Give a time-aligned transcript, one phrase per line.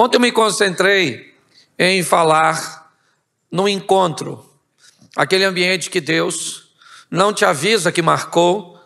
[0.00, 1.34] Ontem eu me concentrei
[1.76, 2.94] em falar
[3.50, 4.48] no encontro,
[5.16, 6.70] aquele ambiente que Deus
[7.10, 8.80] não te avisa que marcou,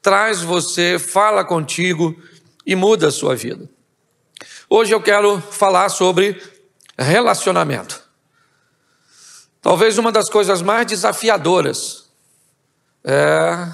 [0.00, 2.18] traz você, fala contigo
[2.64, 3.68] e muda a sua vida.
[4.70, 6.42] Hoje eu quero falar sobre
[6.98, 8.02] relacionamento.
[9.60, 12.08] Talvez uma das coisas mais desafiadoras
[13.04, 13.68] é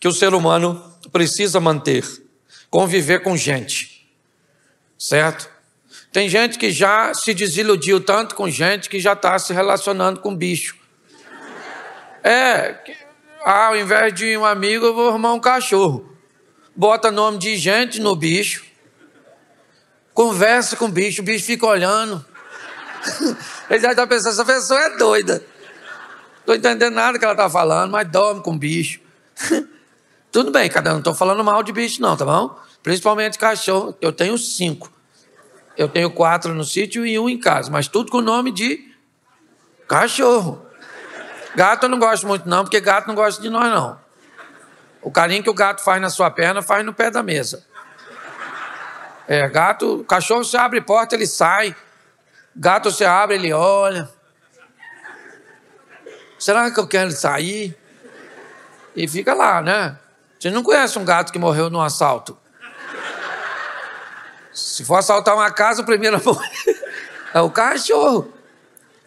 [0.00, 0.82] que o ser humano
[1.12, 2.04] precisa manter,
[2.68, 4.12] conviver com gente,
[4.98, 5.57] certo?
[6.12, 10.34] Tem gente que já se desiludiu tanto com gente que já está se relacionando com
[10.34, 10.76] bicho.
[12.24, 12.76] É,
[13.44, 16.16] ao invés de um amigo, eu vou arrumar um cachorro.
[16.74, 18.64] Bota nome de gente no bicho.
[20.14, 22.24] Conversa com o bicho, o bicho fica olhando.
[23.70, 25.44] Ele já está pensando, essa pessoa é doida.
[26.40, 29.00] Estou entendendo nada que ela está falando, mas dorme com bicho.
[30.32, 32.58] Tudo bem, cada um, não estou falando mal de bicho, não, tá bom?
[32.82, 34.90] Principalmente cachorro, eu tenho cinco.
[35.78, 38.92] Eu tenho quatro no sítio e um em casa, mas tudo com o nome de
[39.86, 40.66] cachorro.
[41.54, 43.96] Gato eu não gosto muito, não, porque gato não gosta de nós, não.
[45.00, 47.64] O carinho que o gato faz na sua perna, faz no pé da mesa.
[49.28, 51.76] É, gato, cachorro você abre porta, ele sai.
[52.56, 54.10] Gato você abre, ele olha.
[56.40, 57.78] Será que eu quero sair?
[58.96, 59.96] E fica lá, né?
[60.40, 62.36] Você não conhece um gato que morreu num assalto?
[64.58, 66.20] Se for assaltar uma casa, o primeiro
[67.32, 68.32] é o cachorro.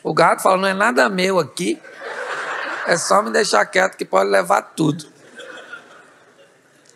[0.04, 1.80] O gato fala: não é nada meu aqui,
[2.88, 5.06] é só me deixar quieto que pode levar tudo.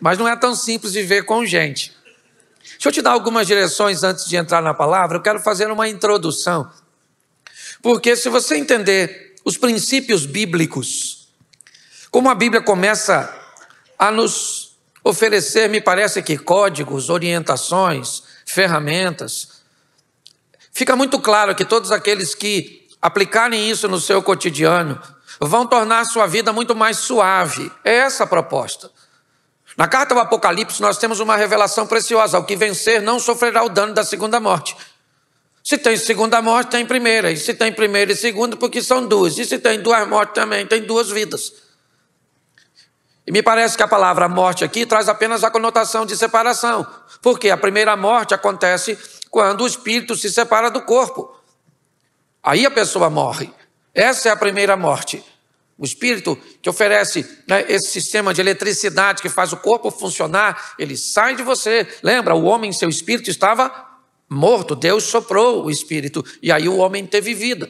[0.00, 1.96] Mas não é tão simples viver com gente.
[2.62, 5.16] Deixa eu te dar algumas direções antes de entrar na palavra.
[5.16, 6.70] Eu quero fazer uma introdução.
[7.80, 11.28] Porque se você entender os princípios bíblicos,
[12.10, 13.32] como a Bíblia começa
[13.98, 19.60] a nos oferecer, me parece que códigos, orientações, ferramentas.
[20.72, 25.00] Fica muito claro que todos aqueles que aplicarem isso no seu cotidiano
[25.40, 27.70] vão tornar a sua vida muito mais suave.
[27.84, 28.90] É essa a proposta.
[29.76, 33.68] Na carta do Apocalipse, nós temos uma revelação preciosa: o que vencer não sofrerá o
[33.68, 34.74] dano da segunda morte.
[35.62, 37.30] Se tem segunda morte, tem primeira.
[37.32, 39.36] E se tem primeira e segunda, porque são duas.
[39.36, 41.52] E se tem duas mortes também, tem duas vidas.
[43.26, 46.86] E me parece que a palavra morte aqui traz apenas a conotação de separação.
[47.20, 48.96] Porque a primeira morte acontece
[49.30, 51.34] quando o espírito se separa do corpo.
[52.42, 53.50] Aí a pessoa morre.
[53.92, 55.24] Essa é a primeira morte.
[55.76, 60.96] O espírito que oferece né, esse sistema de eletricidade que faz o corpo funcionar, ele
[60.96, 61.86] sai de você.
[62.02, 63.70] Lembra, o homem, seu espírito estava
[64.28, 64.76] morto.
[64.76, 67.68] Deus soprou o espírito e aí o homem teve vida.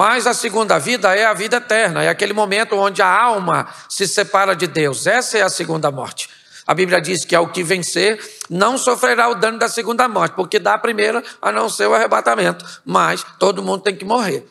[0.00, 4.08] Mas a segunda vida é a vida eterna, é aquele momento onde a alma se
[4.08, 5.06] separa de Deus.
[5.06, 6.26] Essa é a segunda morte.
[6.66, 8.18] A Bíblia diz que ao que vencer
[8.48, 11.92] não sofrerá o dano da segunda morte, porque dá a primeira a não ser o
[11.92, 12.64] arrebatamento.
[12.82, 14.48] Mas todo mundo tem que morrer.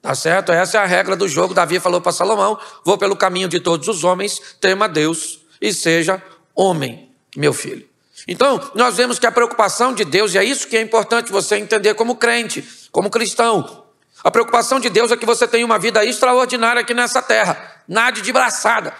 [0.00, 0.52] Tá certo?
[0.52, 1.52] Essa é a regra do jogo.
[1.52, 6.22] Davi falou para Salomão: vou pelo caminho de todos os homens, tema Deus e seja
[6.54, 7.86] homem, meu filho.
[8.26, 11.56] Então, nós vemos que a preocupação de Deus, e é isso que é importante você
[11.56, 13.81] entender como crente, como cristão,
[14.24, 17.82] a preocupação de Deus é que você tenha uma vida extraordinária aqui nessa terra.
[17.88, 18.94] Nade de braçada.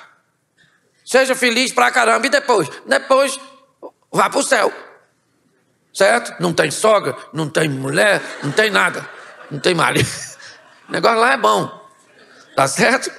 [1.04, 2.26] Seja feliz pra caramba.
[2.26, 2.68] E depois?
[2.86, 3.38] Depois,
[4.10, 4.72] vá pro céu.
[5.92, 6.34] Certo?
[6.40, 9.08] Não tem sogra, não tem mulher, não tem nada.
[9.50, 10.08] Não tem marido.
[10.88, 11.70] O negócio lá é bom.
[12.54, 13.10] Tá certo?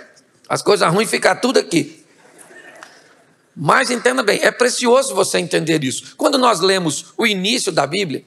[0.47, 2.06] As coisas ruins ficam tudo aqui.
[3.56, 6.16] Mas entenda bem, é precioso você entender isso.
[6.16, 8.24] Quando nós lemos o início da Bíblia,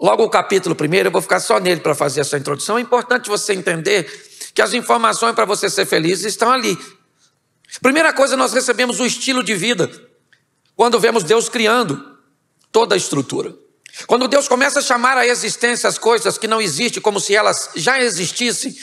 [0.00, 2.76] Logo o capítulo primeiro, eu vou ficar só nele para fazer essa introdução.
[2.76, 4.04] É importante você entender
[4.52, 6.78] que as informações para você ser feliz estão ali.
[7.80, 9.90] Primeira coisa, nós recebemos o estilo de vida
[10.76, 12.18] quando vemos Deus criando
[12.70, 13.54] toda a estrutura.
[14.06, 17.70] Quando Deus começa a chamar à existência as coisas que não existem como se elas
[17.76, 18.76] já existissem,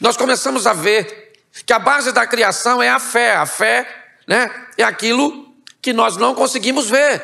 [0.00, 1.32] nós começamos a ver
[1.66, 3.36] que a base da criação é a fé.
[3.36, 3.86] A fé
[4.26, 7.22] né, é aquilo que nós não conseguimos ver.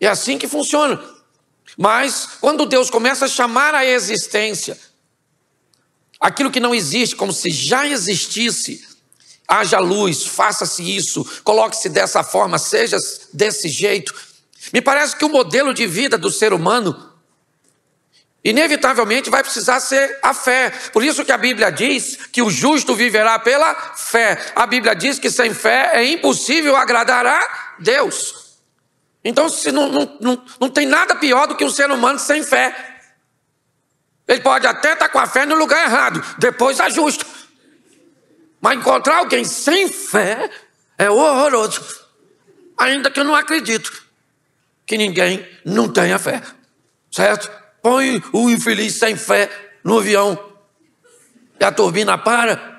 [0.00, 1.02] É assim que funciona.
[1.76, 4.78] Mas quando Deus começa a chamar a existência
[6.20, 8.84] aquilo que não existe, como se já existisse,
[9.46, 12.96] haja luz, faça-se isso, coloque-se dessa forma, seja
[13.32, 14.14] desse jeito.
[14.72, 17.12] Me parece que o modelo de vida do ser humano
[18.42, 20.70] inevitavelmente vai precisar ser a fé.
[20.92, 24.52] Por isso que a Bíblia diz que o justo viverá pela fé.
[24.54, 28.45] A Bíblia diz que sem fé é impossível agradar a Deus.
[29.28, 32.44] Então, se não, não, não, não tem nada pior do que um ser humano sem
[32.44, 33.00] fé.
[34.28, 37.26] Ele pode até estar com a fé no lugar errado, depois ajusta.
[38.60, 40.48] Mas encontrar alguém sem fé
[40.96, 41.82] é horroroso.
[42.78, 44.04] Ainda que eu não acredito
[44.86, 46.40] que ninguém não tenha fé.
[47.10, 47.50] certo?
[47.82, 49.50] Põe o infeliz sem fé
[49.82, 50.52] no avião
[51.58, 52.75] e a turbina para.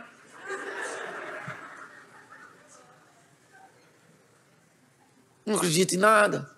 [5.47, 6.51] Não acredito em nada.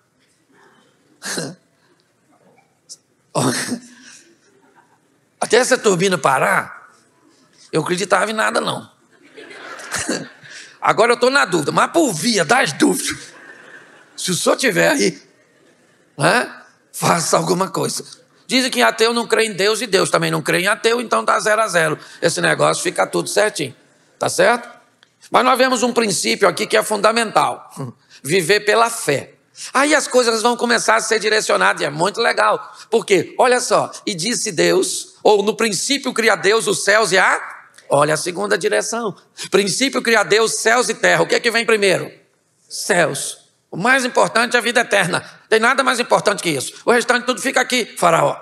[5.40, 6.90] Até essa turbina parar,
[7.70, 8.90] eu acreditava em nada não.
[10.80, 13.32] Agora eu estou na dúvida, mas por via das dúvidas,
[14.16, 15.22] se o senhor tiver aí,
[16.18, 16.52] né,
[16.92, 18.04] faça alguma coisa.
[18.48, 21.24] Dizem que ateu não crê em Deus e Deus também não crê em ateu, então
[21.24, 21.96] tá zero a zero.
[22.20, 23.76] Esse negócio fica tudo certinho,
[24.18, 24.68] tá certo?
[25.30, 27.70] Mas nós vemos um princípio aqui que é fundamental:
[28.22, 29.34] viver pela fé.
[29.74, 32.74] Aí as coisas vão começar a ser direcionadas, e é muito legal.
[32.90, 37.58] Porque, olha só, e disse Deus, ou no princípio cria Deus os céus e a.
[37.88, 39.14] Olha a segunda direção.
[39.50, 41.22] Princípio cria Deus céus e terra.
[41.22, 42.10] O que é que vem primeiro?
[42.68, 43.38] Céus.
[43.70, 45.28] O mais importante é a vida eterna.
[45.48, 46.72] Tem nada mais importante que isso.
[46.84, 48.36] O restante tudo fica aqui, faraó.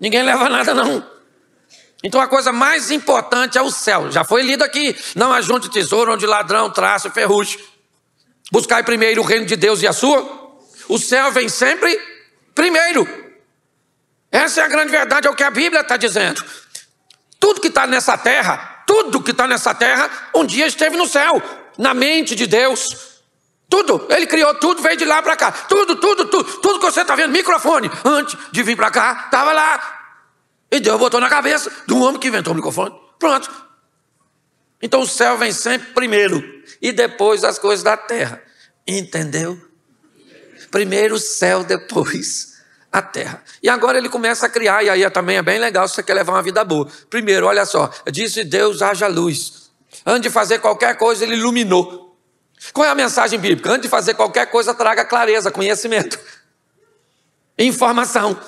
[0.00, 1.04] Ninguém leva nada, não.
[2.04, 4.10] Então a coisa mais importante é o céu.
[4.10, 4.96] Já foi lido aqui.
[5.16, 7.58] Não ajunte tesouro onde ladrão traça ferrugem.
[8.50, 10.56] Buscai primeiro o reino de Deus e a sua.
[10.88, 12.00] O céu vem sempre
[12.54, 13.06] primeiro.
[14.30, 16.44] Essa é a grande verdade, é o que a Bíblia está dizendo.
[17.38, 21.42] Tudo que está nessa terra, tudo que está nessa terra, um dia esteve no céu,
[21.76, 23.18] na mente de Deus.
[23.68, 25.52] Tudo, ele criou tudo, veio de lá para cá.
[25.52, 29.52] Tudo, tudo, tudo, tudo que você está vendo, microfone, antes de vir para cá, estava
[29.52, 29.98] lá.
[30.70, 32.94] E Deus botou na cabeça do homem que inventou o microfone.
[33.18, 33.67] Pronto.
[34.80, 36.42] Então o céu vem sempre primeiro
[36.80, 38.42] e depois as coisas da terra.
[38.86, 39.60] Entendeu?
[40.70, 42.58] Primeiro o céu, depois
[42.92, 43.42] a terra.
[43.62, 46.14] E agora ele começa a criar, e aí também é bem legal se você quer
[46.14, 46.88] levar uma vida boa.
[47.10, 49.70] Primeiro, olha só, disse Deus: haja luz.
[50.04, 52.16] Antes de fazer qualquer coisa, ele iluminou.
[52.72, 53.70] Qual é a mensagem bíblica?
[53.70, 56.18] Antes de fazer qualquer coisa, traga clareza, conhecimento,
[57.58, 58.38] informação.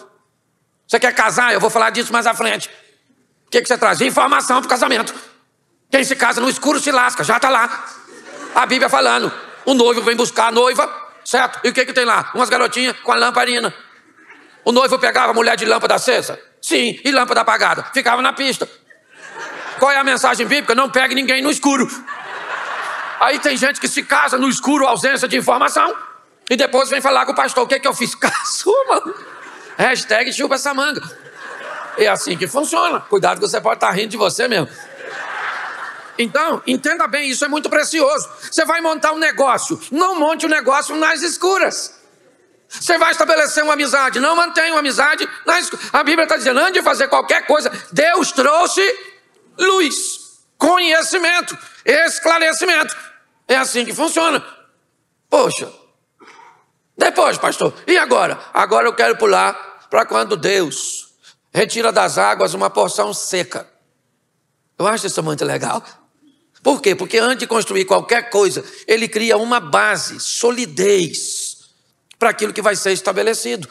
[0.87, 1.53] Você quer casar?
[1.53, 2.69] Eu vou falar disso mais à frente.
[3.47, 4.01] O que, que você traz?
[4.01, 5.15] Informação para o casamento.
[5.91, 7.85] Quem se casa no escuro se lasca, já está lá.
[8.55, 9.33] A Bíblia falando.
[9.65, 10.91] O noivo vem buscar a noiva,
[11.25, 11.61] certo?
[11.65, 12.31] E o que, que tem lá?
[12.35, 13.75] Umas garotinhas com a lamparina.
[14.65, 16.41] O noivo pegava a mulher de lâmpada acesa?
[16.63, 17.85] Sim, e lâmpada apagada.
[17.93, 18.69] Ficava na pista.
[19.79, 20.75] Qual é a mensagem bíblica?
[20.75, 21.89] Não pegue ninguém no escuro.
[23.19, 25.95] Aí tem gente que se casa no escuro, ausência de informação,
[26.49, 28.15] e depois vem falar com o pastor: o que, que eu fiz?
[28.17, 28.75] Casou,
[29.77, 31.01] Hashtag chupa essa manga.
[31.97, 33.01] É assim que funciona.
[33.01, 34.69] Cuidado que você pode estar rindo de você mesmo.
[36.23, 38.29] Então, entenda bem, isso é muito precioso.
[38.51, 41.99] Você vai montar um negócio, não monte o um negócio nas escuras.
[42.69, 45.83] Você vai estabelecer uma amizade, não mantenha uma amizade na escura.
[45.93, 48.83] A Bíblia está dizendo, antes de fazer qualquer coisa, Deus trouxe
[49.59, 52.95] luz, conhecimento, esclarecimento.
[53.49, 54.45] É assim que funciona.
[55.29, 55.73] Poxa,
[56.97, 58.39] depois, pastor, e agora?
[58.53, 59.55] Agora eu quero pular
[59.89, 61.15] para quando Deus
[61.53, 63.67] retira das águas uma porção seca.
[64.79, 65.83] Eu acho isso muito legal.
[66.63, 66.95] Por quê?
[66.95, 71.59] Porque antes de construir qualquer coisa, ele cria uma base, solidez
[72.19, 73.69] para aquilo que vai ser estabelecido.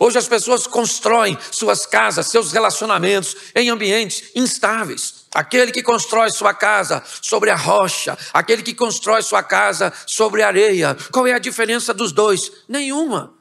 [0.00, 5.26] Hoje as pessoas constroem suas casas, seus relacionamentos em ambientes instáveis.
[5.32, 10.48] Aquele que constrói sua casa sobre a rocha, aquele que constrói sua casa sobre a
[10.48, 10.96] areia.
[11.12, 12.50] Qual é a diferença dos dois?
[12.68, 13.34] Nenhuma.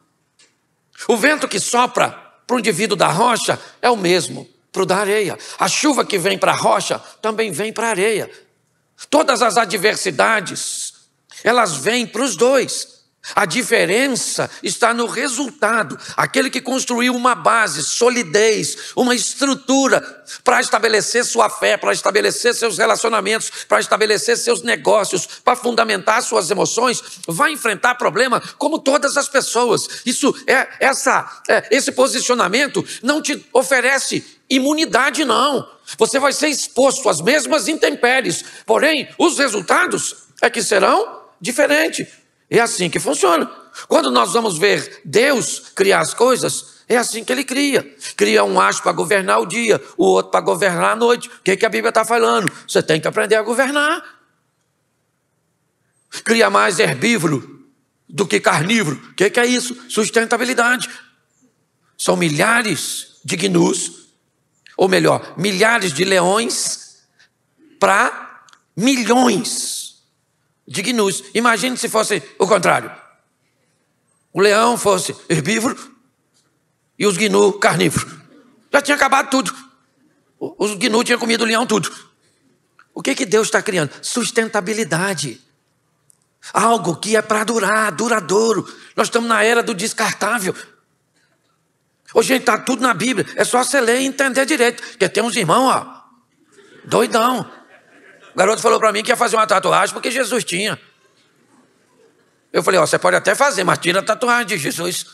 [1.07, 2.09] O vento que sopra
[2.45, 5.37] para o indivíduo da rocha é o mesmo para o da areia.
[5.59, 8.29] A chuva que vem para a rocha também vem para a areia.
[9.09, 10.93] Todas as adversidades,
[11.43, 12.93] elas vêm para os dois.
[13.35, 15.97] A diferença está no resultado.
[16.17, 20.01] Aquele que construiu uma base, solidez, uma estrutura
[20.43, 26.51] para estabelecer sua fé, para estabelecer seus relacionamentos, para estabelecer seus negócios, para fundamentar suas
[26.51, 30.01] emoções, vai enfrentar problema como todas as pessoas.
[30.05, 35.67] Isso é essa é, esse posicionamento não te oferece imunidade não.
[35.97, 42.07] Você vai ser exposto às mesmas intempéries, porém os resultados é que serão diferentes.
[42.49, 43.49] É assim que funciona.
[43.87, 47.95] Quando nós vamos ver Deus criar as coisas, é assim que ele cria.
[48.15, 51.27] Cria um astro para governar o dia, o outro para governar a noite.
[51.27, 52.51] O que, que a Bíblia está falando?
[52.67, 54.03] Você tem que aprender a governar.
[56.23, 57.67] Cria mais herbívoro
[58.07, 58.97] do que carnívoro.
[59.11, 59.75] O que, que é isso?
[59.89, 60.89] Sustentabilidade.
[61.97, 64.02] São milhares de gnus,
[64.77, 67.03] ou melhor, milhares de leões
[67.79, 68.43] para
[68.75, 70.03] milhões
[70.67, 71.23] de gnus.
[71.33, 72.91] Imagine se fosse o contrário.
[74.31, 75.77] O leão fosse herbívoro
[76.97, 78.11] e os gnu carnívoros.
[78.71, 79.53] Já tinha acabado tudo.
[80.39, 81.91] Os gnu tinham comido o leão tudo.
[82.93, 83.91] O que, que Deus está criando?
[84.01, 85.41] Sustentabilidade.
[86.51, 88.67] Algo que é para durar, duradouro.
[88.95, 90.55] Nós estamos na era do descartável.
[92.13, 93.25] Ô, gente, tá tudo na Bíblia.
[93.35, 94.83] É só você ler e entender direito.
[94.83, 96.03] Porque tem uns irmãos, ó,
[96.85, 97.49] doidão.
[98.33, 100.79] O garoto falou para mim que ia fazer uma tatuagem porque Jesus tinha.
[102.51, 105.07] Eu falei, ó, você pode até fazer, mas tira a tatuagem de Jesus.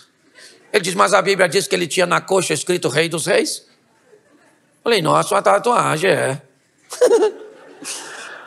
[0.73, 3.59] Ele diz, mas a Bíblia diz que ele tinha na coxa escrito Rei dos Reis.
[3.59, 6.41] Eu falei, nossa, uma tatuagem, é.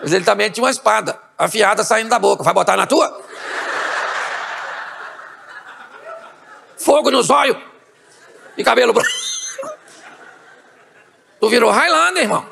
[0.01, 2.43] mas ele também tinha uma espada afiada saindo da boca.
[2.43, 3.23] Vai botar na tua?
[6.77, 7.72] Fogo nos olhos
[8.57, 9.11] e cabelo branco.
[11.41, 12.47] Tu virou Highlander, irmão.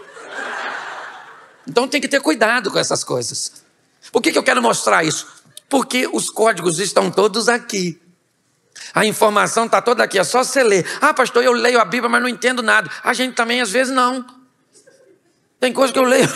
[1.66, 3.64] Então tem que ter cuidado com essas coisas.
[4.10, 5.26] Por que, que eu quero mostrar isso?
[5.68, 8.00] Porque os códigos estão todos aqui.
[8.92, 10.84] A informação está toda aqui, é só você ler.
[11.00, 12.90] Ah, pastor, eu leio a Bíblia, mas não entendo nada.
[13.04, 14.26] A gente também, às vezes, não.
[15.60, 16.28] Tem coisa que eu leio.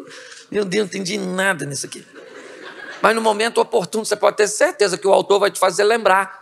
[0.50, 2.06] Meu Deus, não entendi nada nisso aqui.
[3.00, 6.41] Mas no momento oportuno, você pode ter certeza que o autor vai te fazer lembrar.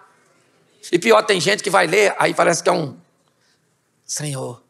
[0.93, 2.99] E pior, tem gente que vai ler, aí parece que é um.
[4.05, 4.63] Senhor,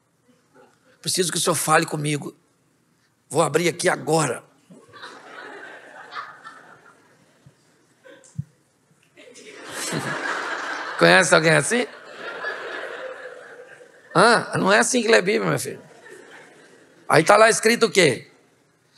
[1.00, 2.36] preciso que o senhor fale comigo.
[3.28, 4.44] Vou abrir aqui agora.
[10.98, 11.86] Conhece alguém assim?
[14.14, 15.80] Ah, não é assim que lê Bíblia, meu filho.
[17.08, 18.28] Aí está lá escrito o quê?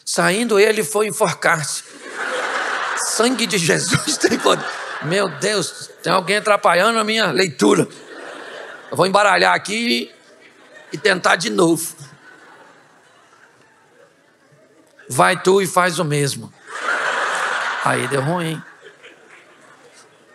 [0.04, 1.84] Saindo ele foi enforcar-se.
[3.06, 4.81] Sangue de Jesus tem poder.
[5.04, 7.88] Meu Deus, tem alguém atrapalhando a minha leitura.
[8.90, 10.12] Eu vou embaralhar aqui
[10.92, 11.94] e tentar de novo.
[15.08, 16.52] Vai tu e faz o mesmo.
[17.84, 18.62] Aí deu ruim.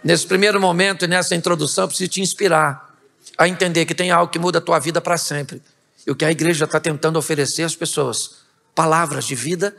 [0.04, 2.96] Nesse primeiro momento e nessa introdução, eu preciso te inspirar
[3.38, 5.62] a entender que tem algo que muda a tua vida para sempre.
[6.06, 8.38] E o que a igreja está tentando oferecer às pessoas:
[8.76, 9.76] palavras de vida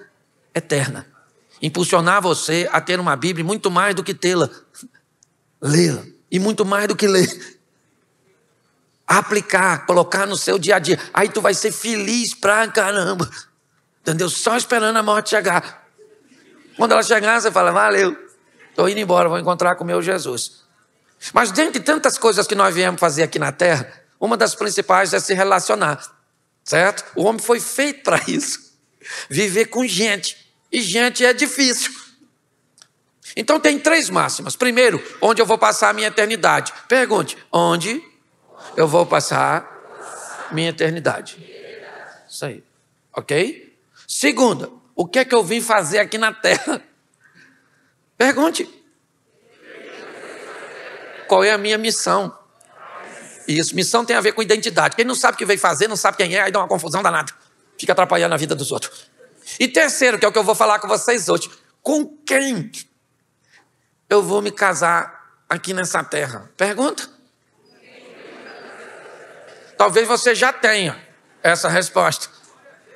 [0.54, 1.06] eterna.
[1.60, 4.48] Impulsionar você a ter uma Bíblia muito mais do que tê-la,
[5.60, 6.04] lê-la.
[6.30, 7.58] E muito mais do que ler.
[9.06, 11.00] Aplicar, colocar no seu dia a dia.
[11.12, 13.28] Aí tu vai ser feliz pra caramba.
[14.02, 14.28] Entendeu?
[14.28, 15.88] Só esperando a morte chegar.
[16.76, 18.16] Quando ela chegar, você fala, valeu.
[18.70, 20.62] Estou indo embora, vou encontrar com o meu Jesus.
[21.32, 25.18] Mas dentre tantas coisas que nós viemos fazer aqui na terra, uma das principais é
[25.18, 26.00] se relacionar,
[26.62, 27.04] certo?
[27.16, 28.72] O homem foi feito para isso.
[29.28, 30.47] Viver com gente.
[30.70, 31.92] E gente é difícil.
[33.36, 34.56] Então tem três máximas.
[34.56, 36.72] Primeiro, onde eu vou passar a minha eternidade?
[36.88, 38.02] Pergunte, onde
[38.76, 41.38] eu vou passar minha eternidade?
[42.28, 42.64] Isso aí.
[43.16, 43.76] Ok?
[44.06, 46.82] Segunda, o que é que eu vim fazer aqui na terra?
[48.16, 48.68] Pergunte.
[51.28, 52.36] Qual é a minha missão?
[53.46, 54.96] Isso, missão tem a ver com identidade.
[54.96, 57.02] Quem não sabe o que veio fazer, não sabe quem é, aí dá uma confusão
[57.02, 57.32] danada.
[57.78, 59.10] Fica atrapalhando a vida dos outros.
[59.58, 61.50] E terceiro, que é o que eu vou falar com vocês hoje.
[61.82, 62.70] Com quem
[64.08, 66.50] eu vou me casar aqui nessa terra?
[66.56, 67.08] Pergunta.
[69.76, 70.98] Talvez você já tenha
[71.42, 72.28] essa resposta.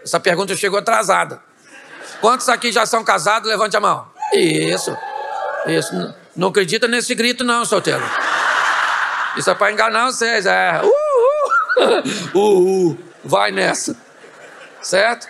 [0.02, 1.40] Essa pergunta chegou atrasada.
[2.20, 3.48] Quantos aqui já são casados?
[3.48, 4.10] Levante a mão.
[4.32, 4.96] Isso.
[5.66, 5.92] Isso.
[6.34, 8.02] Não, acredita nesse grito, não, solteiro.
[9.36, 10.46] Isso é para enganar vocês.
[10.46, 10.80] É.
[10.82, 12.38] Uh, uh.
[12.38, 12.98] uh, uh.
[13.24, 13.96] Vai nessa.
[14.80, 15.28] Certo?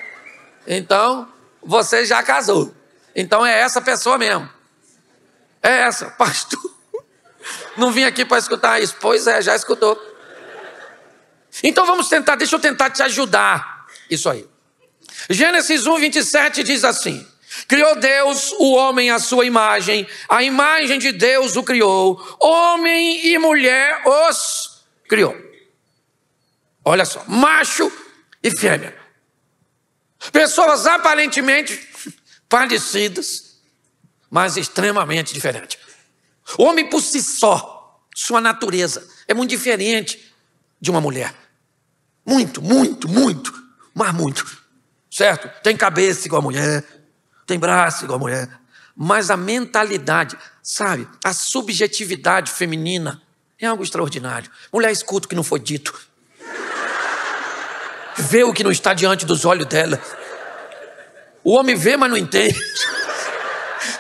[0.67, 1.29] Então,
[1.63, 2.75] você já casou.
[3.15, 4.49] Então é essa pessoa mesmo.
[5.63, 6.61] É essa, pastor.
[7.77, 8.97] Não vim aqui para escutar isso.
[9.01, 10.01] Pois é, já escutou.
[11.63, 13.87] Então vamos tentar, deixa eu tentar te ajudar.
[14.11, 14.47] Isso aí.
[15.29, 17.27] Gênesis 1, 27 diz assim:
[17.69, 23.39] Criou Deus o homem à sua imagem, a imagem de Deus o criou, homem e
[23.39, 25.37] mulher os criou.
[26.85, 27.93] Olha só, macho
[28.43, 29.02] e fêmea.
[30.31, 31.89] Pessoas aparentemente
[32.49, 33.57] parecidas,
[34.31, 35.79] mas extremamente diferentes.
[36.59, 40.33] O homem por si só, sua natureza, é muito diferente
[40.81, 41.35] de uma mulher.
[42.25, 43.53] Muito, muito, muito,
[43.95, 44.45] mas muito.
[45.11, 45.51] Certo?
[45.63, 46.85] Tem cabeça igual a mulher,
[47.47, 48.49] tem braço igual a mulher,
[48.97, 53.23] mas a mentalidade, sabe, a subjetividade feminina
[53.59, 54.51] é algo extraordinário.
[54.73, 55.95] Mulher escuta o que não foi dito,
[58.17, 60.01] vê o que não está diante dos olhos dela.
[61.45, 62.59] O homem vê, mas não entende,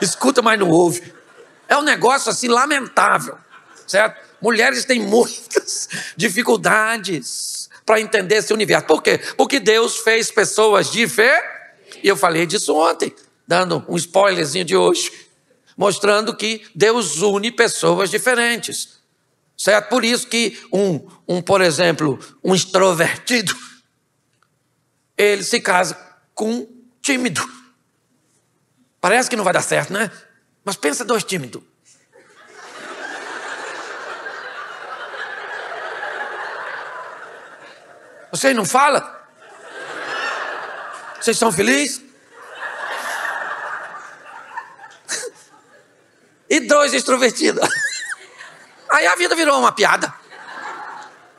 [0.01, 1.13] escuta, mas não ouve.
[1.69, 3.37] É um negócio assim lamentável,
[3.87, 4.21] certo?
[4.41, 8.87] Mulheres têm muitas dificuldades para entender esse universo.
[8.87, 9.19] Por quê?
[9.37, 13.15] Porque Deus fez pessoas de fé, e eu falei disso ontem
[13.47, 15.13] dando um spoilerzinho de hoje,
[15.77, 19.01] mostrando que Deus une pessoas diferentes.
[19.57, 19.89] Certo?
[19.89, 23.55] Por isso que um, um, por exemplo, um extrovertido,
[25.25, 25.97] ele se casa
[26.35, 27.43] com um tímido.
[29.01, 30.11] Parece que não vai dar certo, né?
[30.65, 31.63] Mas pensa dois tímidos.
[38.31, 39.07] Vocês não falam?
[41.21, 42.03] Vocês são felizes?
[46.49, 47.67] e dois extrovertidos.
[48.91, 50.13] Aí a vida virou uma piada.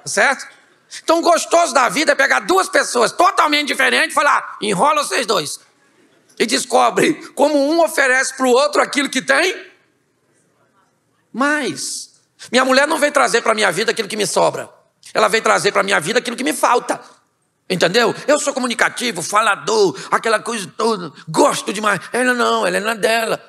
[0.05, 0.47] Certo?
[1.01, 5.59] Então, gostoso da vida é pegar duas pessoas totalmente diferentes e falar: enrola vocês dois.
[6.37, 9.71] E descobre como um oferece para o outro aquilo que tem
[11.31, 12.11] mais.
[12.51, 14.69] Minha mulher não veio trazer para a minha vida aquilo que me sobra.
[15.13, 16.99] Ela veio trazer para a minha vida aquilo que me falta.
[17.69, 18.13] Entendeu?
[18.27, 21.11] Eu sou comunicativo, falador, aquela coisa toda.
[21.27, 21.99] Gosto demais.
[22.11, 23.41] Ela não, ela é na dela.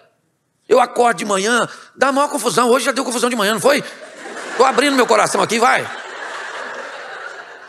[0.69, 2.71] Eu acordo de manhã, dá maior confusão.
[2.71, 3.85] Hoje já deu confusão de manhã, não foi?
[4.51, 6.04] Estou abrindo meu coração aqui, vai.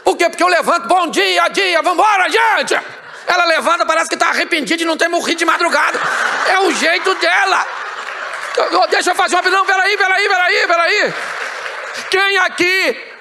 [0.05, 0.29] Por quê?
[0.29, 2.79] Porque eu levanto, bom dia, dia, vambora, gente!
[3.25, 6.00] Ela levanta, parece que está arrependida de não ter morrido de madrugada.
[6.47, 7.65] É o jeito dela.
[8.91, 9.50] Deixa eu fazer uma.
[9.50, 11.13] Não, peraí, peraí, peraí, peraí.
[12.12, 13.13] Quem aqui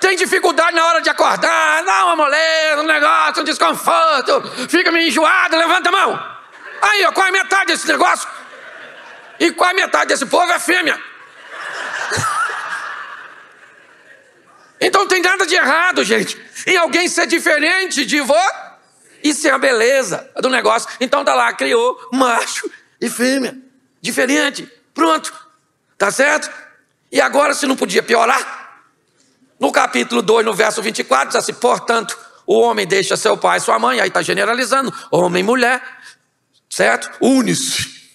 [0.00, 1.84] tem dificuldade na hora de acordar?
[1.84, 6.36] Dá uma moleza, um negócio, um desconforto, fica meio enjoado, levanta a mão.
[6.80, 8.26] Aí, ó, qual é a metade desse negócio?
[9.38, 10.98] E qual é a metade desse povo é fêmea.
[14.86, 18.64] Então não tem nada de errado, gente, em alguém ser diferente de você.
[19.22, 20.86] Isso é a beleza do negócio.
[21.00, 23.56] Então tá lá, criou macho e fêmea.
[23.98, 24.70] Diferente.
[24.92, 25.32] Pronto.
[25.96, 26.50] Tá certo?
[27.10, 28.82] E agora, se não podia piorar,
[29.58, 33.60] no capítulo 2, no verso 24, diz assim: portanto, o homem deixa seu pai e
[33.62, 35.82] sua mãe, aí está generalizando, homem e mulher,
[36.68, 37.10] certo?
[37.22, 38.10] Une-se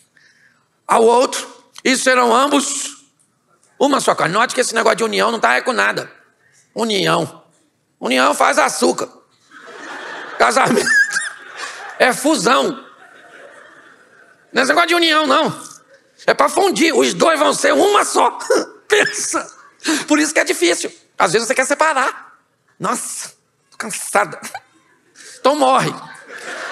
[0.87, 1.47] ao outro,
[1.83, 3.07] e serão ambos
[3.79, 4.35] uma só carne.
[4.35, 6.18] Note que esse negócio de união não está com nada.
[6.79, 7.43] União.
[7.99, 9.09] União faz açúcar.
[10.37, 10.89] Casamento
[11.99, 12.85] é fusão.
[14.53, 15.61] Não é negócio de união, não.
[16.25, 18.37] É para fundir, os dois vão ser uma só.
[18.87, 19.45] Pensa.
[20.07, 20.91] Por isso que é difícil.
[21.17, 22.37] Às vezes você quer separar.
[22.79, 23.33] Nossa,
[23.69, 24.39] tô cansada.
[25.39, 25.93] Então morre.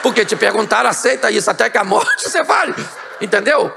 [0.01, 2.73] Porque te perguntaram, aceita isso até que a morte você vale.
[3.19, 3.71] Entendeu?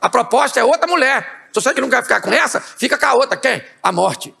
[0.00, 1.48] A proposta é outra mulher.
[1.52, 3.36] Se você que não quer ficar com essa, fica com a outra.
[3.36, 3.64] Quem?
[3.82, 4.34] A morte.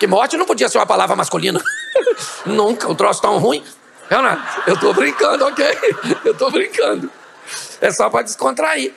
[0.00, 1.62] Que morte não podia ser uma palavra masculina.
[2.46, 3.62] Nunca, um troço tão ruim.
[4.08, 5.64] Renato, eu tô brincando, ok?
[6.24, 7.12] Eu tô brincando.
[7.80, 8.94] É só para descontrair.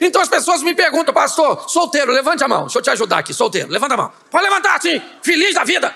[0.00, 2.62] Então as pessoas me perguntam, pastor, solteiro, levante a mão.
[2.62, 4.12] Deixa eu te ajudar aqui, solteiro, levanta a mão.
[4.30, 5.94] Pode levantar, sim, feliz da vida.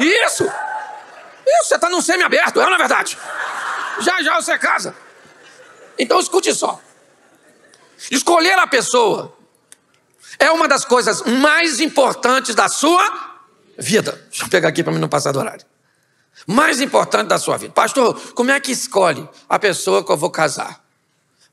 [0.00, 0.44] Isso.
[0.44, 3.18] Isso, você está num semi-aberto, é na é verdade.
[4.00, 4.96] Já já você casa.
[5.98, 6.80] Então escute só.
[8.10, 9.35] Escolher a pessoa
[10.38, 13.36] é uma das coisas mais importantes da sua
[13.78, 14.12] vida.
[14.28, 15.64] Deixa eu pegar aqui para mim não passar do horário.
[16.46, 17.72] Mais importante da sua vida.
[17.72, 20.84] Pastor, como é que escolhe a pessoa que eu vou casar?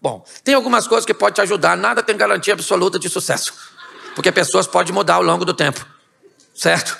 [0.02, 3.54] Bom, tem algumas coisas que podem te ajudar, nada tem garantia absoluta de sucesso.
[4.16, 5.86] Porque pessoas podem mudar ao longo do tempo,
[6.54, 6.98] certo?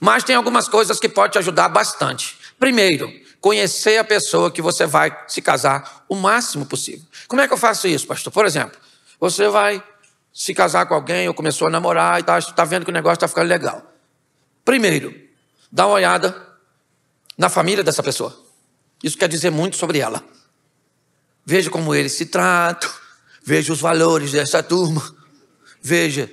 [0.00, 2.36] Mas tem algumas coisas que podem te ajudar bastante.
[2.58, 7.06] Primeiro, conhecer a pessoa que você vai se casar o máximo possível.
[7.28, 8.32] Como é que eu faço isso, pastor?
[8.32, 8.78] Por exemplo,
[9.20, 9.82] você vai
[10.36, 13.14] se casar com alguém ou começou a namorar e está tá vendo que o negócio
[13.14, 13.90] está ficando legal.
[14.62, 15.18] Primeiro,
[15.72, 16.36] dá uma olhada
[17.38, 18.38] na família dessa pessoa.
[19.02, 20.22] Isso quer dizer muito sobre ela.
[21.42, 22.90] Veja como eles se tratam,
[23.42, 25.02] veja os valores dessa turma,
[25.80, 26.30] veja,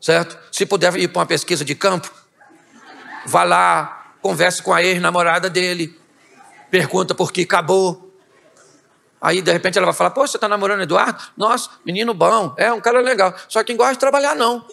[0.00, 0.38] certo?
[0.50, 2.10] Se puder ir para uma pesquisa de campo,
[3.26, 5.94] vá lá, converse com a ex-namorada dele,
[6.70, 8.01] pergunta por que acabou.
[9.22, 11.22] Aí, de repente, ela vai falar: Pô, você está namorando Eduardo?
[11.36, 13.32] Nossa, menino bom, é um cara legal.
[13.48, 14.66] Só que gosta de trabalhar, não.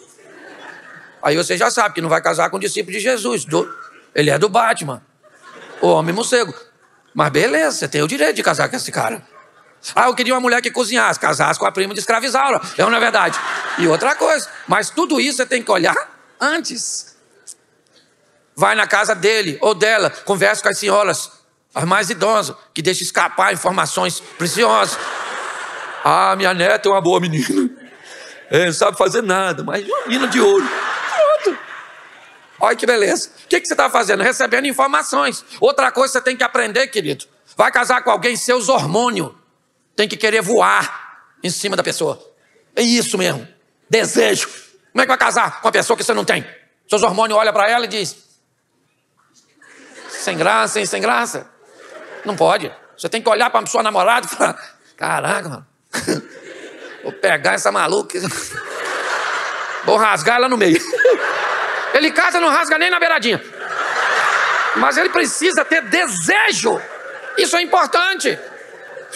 [1.22, 3.44] Aí você já sabe que não vai casar com o discípulo de Jesus.
[3.44, 3.72] Do...
[4.12, 5.00] Ele é do Batman,
[5.80, 6.52] o homem morcego.
[7.14, 9.22] Mas beleza, você tem o direito de casar com esse cara.
[9.94, 12.60] Ah, eu queria uma mulher que cozinhasse, casasse com a prima de escravizaura.
[12.76, 13.38] É uma verdade.
[13.78, 15.96] E outra coisa, mas tudo isso você tem que olhar
[16.40, 17.16] antes.
[18.56, 21.30] Vai na casa dele ou dela, conversa com as senhoras,
[21.74, 24.98] as mais idosas, que deixam escapar informações preciosas.
[26.04, 27.70] Ah, minha neta é uma boa menina.
[28.50, 30.66] É, não sabe fazer nada, mas uma menina de ouro.
[31.44, 31.58] Pronto.
[32.58, 33.30] Olha que beleza.
[33.44, 34.22] O que, que você está fazendo?
[34.22, 35.44] Recebendo informações.
[35.60, 37.26] Outra coisa que você tem que aprender, querido.
[37.56, 39.32] Vai casar com alguém, seus hormônios
[39.94, 42.18] tem que querer voar em cima da pessoa.
[42.74, 43.46] É isso mesmo.
[43.88, 44.48] Desejo.
[44.92, 46.44] Como é que vai casar com uma pessoa que você não tem?
[46.88, 48.16] Seus hormônios olham para ela e diz:
[50.08, 50.86] sem graça, hein?
[50.86, 51.48] Sem graça.
[52.24, 52.70] Não pode.
[52.96, 54.56] Você tem que olhar para a sua namorada e falar:
[54.96, 55.66] caraca, mano.
[57.02, 58.18] Vou pegar essa maluca.
[59.84, 60.80] Vou rasgar ela no meio.
[61.94, 63.42] Ele casa, não rasga nem na beiradinha.
[64.76, 66.80] Mas ele precisa ter desejo.
[67.36, 68.38] Isso é importante.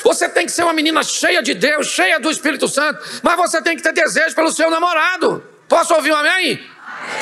[0.02, 3.62] Você tem que ser uma menina cheia de Deus, cheia do Espírito Santo, mas você
[3.62, 5.44] tem que ter desejo pelo seu namorado.
[5.68, 6.68] Posso ouvir um amém?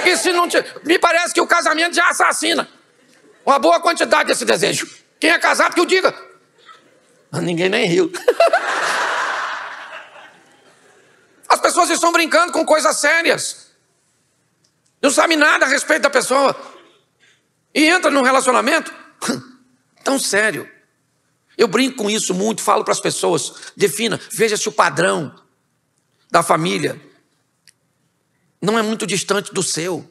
[0.01, 0.17] amém.
[0.17, 0.65] Se não te...
[0.85, 2.67] Me parece que o casamento já assassina.
[3.45, 4.89] Uma boa quantidade desse desejo.
[5.23, 6.13] Quem é casado que o diga.
[7.35, 8.11] Ninguém nem riu.
[11.49, 13.71] As pessoas estão brincando com coisas sérias.
[15.01, 16.57] Não sabem nada a respeito da pessoa.
[17.73, 18.93] E entra num relacionamento
[20.03, 20.69] tão sério.
[21.57, 25.33] Eu brinco com isso muito, falo para as pessoas: defina, veja se o padrão
[26.33, 27.01] da família
[28.61, 30.05] não é muito distante do seu.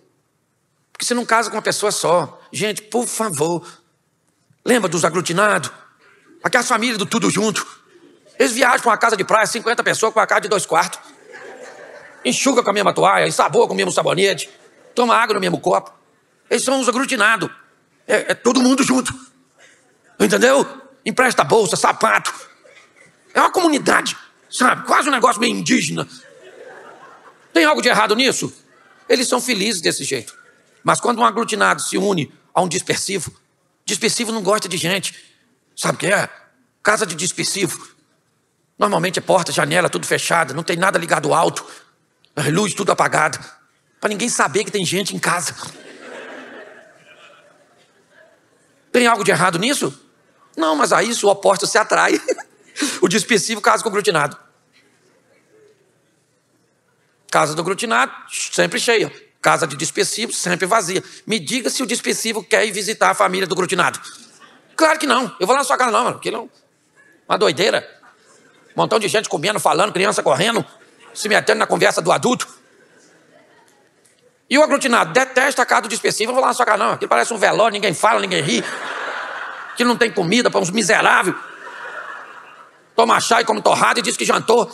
[0.93, 2.41] Porque você não casa com uma pessoa só.
[2.49, 3.80] Gente, por favor,
[4.65, 5.71] lembra dos aglutinados?
[6.43, 7.65] Aquelas famílias do tudo junto.
[8.37, 10.99] Eles viajam para uma casa de praia, 50 pessoas com uma casa de dois quartos.
[12.25, 14.49] Enxuga com a mesma toalha, ensaboa com o mesmo sabonete,
[14.95, 15.91] toma água no mesmo copo.
[16.49, 17.49] Eles são os aglutinados.
[18.07, 19.13] É, é todo mundo junto.
[20.19, 20.65] Entendeu?
[21.05, 22.33] Empresta bolsa, sapato.
[23.33, 24.17] É uma comunidade,
[24.49, 24.85] sabe?
[24.85, 26.07] Quase um negócio meio indígena.
[27.53, 28.53] Tem algo de errado nisso?
[29.07, 30.35] Eles são felizes desse jeito.
[30.83, 33.31] Mas quando um aglutinado se une a um dispersivo,
[33.91, 35.15] dispersivo não gosta de gente.
[35.75, 36.29] Sabe o que é?
[36.81, 37.89] Casa de dispersivo.
[38.77, 41.65] Normalmente é porta, janela, tudo fechada, não tem nada ligado alto,
[42.51, 43.39] luz tudo apagada,
[43.99, 45.55] para ninguém saber que tem gente em casa.
[48.91, 49.93] Tem algo de errado nisso?
[50.57, 52.19] Não, mas aí o oposto se atrai.
[53.01, 54.37] o dispersivo casa com o aglutinado.
[57.29, 59.30] Casa do aglutinado, sempre cheia.
[59.41, 61.03] Casa de dispersivo, sempre vazia.
[61.25, 63.99] Me diga se o dispersivo quer ir visitar a família do aglutinado.
[64.75, 65.35] Claro que não.
[65.39, 66.17] Eu vou lá na sua casa, não, mano.
[66.17, 66.49] Aquilo é
[67.27, 67.89] uma doideira.
[68.75, 70.63] Um montão de gente comendo, falando, criança correndo,
[71.13, 72.47] se metendo na conversa do adulto.
[74.47, 76.31] E o aglutinado detesta a casa do dispersivo.
[76.31, 76.91] Eu vou lá na sua casa, não.
[76.91, 78.63] Aquilo parece um velório, ninguém fala, ninguém ri.
[79.75, 81.35] Que não tem comida para uns miseráveis.
[82.95, 84.69] Toma chá e come torrada e diz que jantou.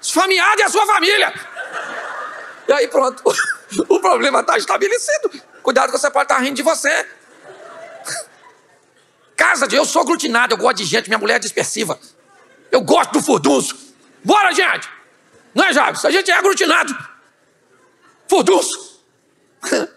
[0.00, 1.51] Esfameado e a sua família.
[2.72, 3.22] E aí pronto,
[3.86, 5.30] o problema está estabelecido.
[5.62, 7.06] Cuidado que você pode estar tá rindo de você.
[9.36, 12.00] Casa de eu sou aglutinado, eu gosto de gente, minha mulher é dispersiva.
[12.70, 13.94] Eu gosto do furdunço.
[14.24, 14.88] Bora, gente!
[15.54, 16.02] Não é, Javes?
[16.02, 16.96] A gente é aglutinado.
[18.26, 19.02] Furdunço.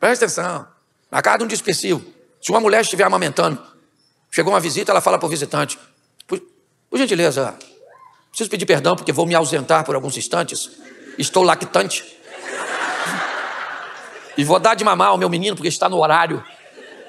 [0.00, 0.66] Presta atenção.
[1.10, 2.02] Na casa de um dispersivo,
[2.40, 3.62] se uma mulher estiver amamentando,
[4.30, 5.78] chegou uma visita, ela fala para o visitante:
[6.26, 6.40] por,
[6.88, 7.58] por gentileza,
[8.30, 10.70] Preciso pedir perdão porque vou me ausentar por alguns instantes.
[11.18, 12.04] Estou lactante.
[14.36, 16.44] E vou dar de mamar ao meu menino porque está no horário.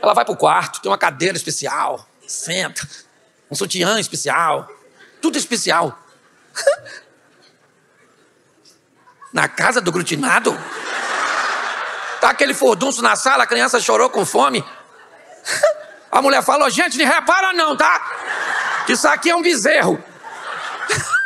[0.02, 2.88] Ela vai para o quarto, tem uma cadeira especial, senta,
[3.50, 4.68] um sutiã especial,
[5.22, 5.98] tudo especial.
[9.32, 10.52] Na casa do grutinado?
[12.20, 14.64] Tá aquele fordunço na sala, a criança chorou com fome.
[16.12, 18.84] A mulher falou: gente, não repara não, tá?
[18.86, 20.04] Que isso aqui é um bezerro.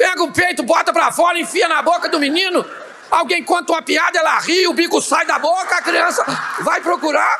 [0.00, 2.64] Pega o peito, bota pra fora, enfia na boca do menino.
[3.10, 6.24] Alguém conta uma piada, ela ri, o bico sai da boca, a criança
[6.60, 7.38] vai procurar.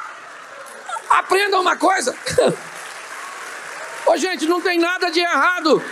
[1.08, 2.14] Aprenda uma coisa.
[4.04, 5.82] Ô, gente, não tem nada de errado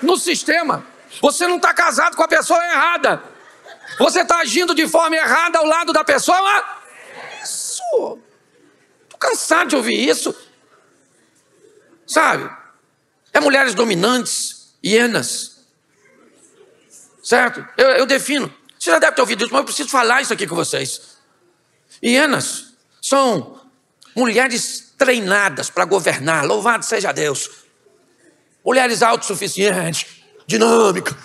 [0.00, 0.82] no sistema.
[1.20, 3.22] Você não está casado com a pessoa errada.
[3.98, 6.64] Você está agindo de forma errada ao lado da pessoa.
[7.44, 8.18] Isso.
[9.02, 10.34] Estou cansado de ouvir isso.
[12.06, 12.50] Sabe?
[13.30, 15.51] É mulheres dominantes, hienas.
[17.22, 17.66] Certo?
[17.76, 18.52] Eu, eu defino.
[18.78, 21.18] Você já deve ter ouvido isso, mas eu preciso falar isso aqui com vocês.
[22.02, 23.60] Hienas são
[24.14, 27.48] mulheres treinadas para governar, louvado seja Deus.
[28.64, 30.06] Mulheres autossuficientes,
[30.46, 31.16] dinâmicas.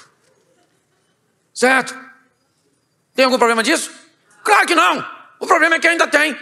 [1.54, 1.98] Certo?
[3.16, 3.92] Tem algum problema disso?
[4.44, 5.06] Claro que não.
[5.40, 6.38] O problema é que ainda tem.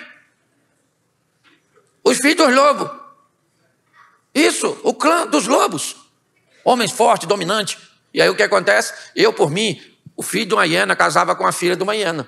[2.03, 3.05] Os filhos dos lobos
[4.35, 5.95] isso, o clã dos lobos.
[6.65, 7.77] Homens fortes, dominantes.
[8.15, 8.93] E aí o que acontece?
[9.13, 9.77] Eu, por mim,
[10.15, 12.25] o filho de uma hiena casava com a filha de uma hiena.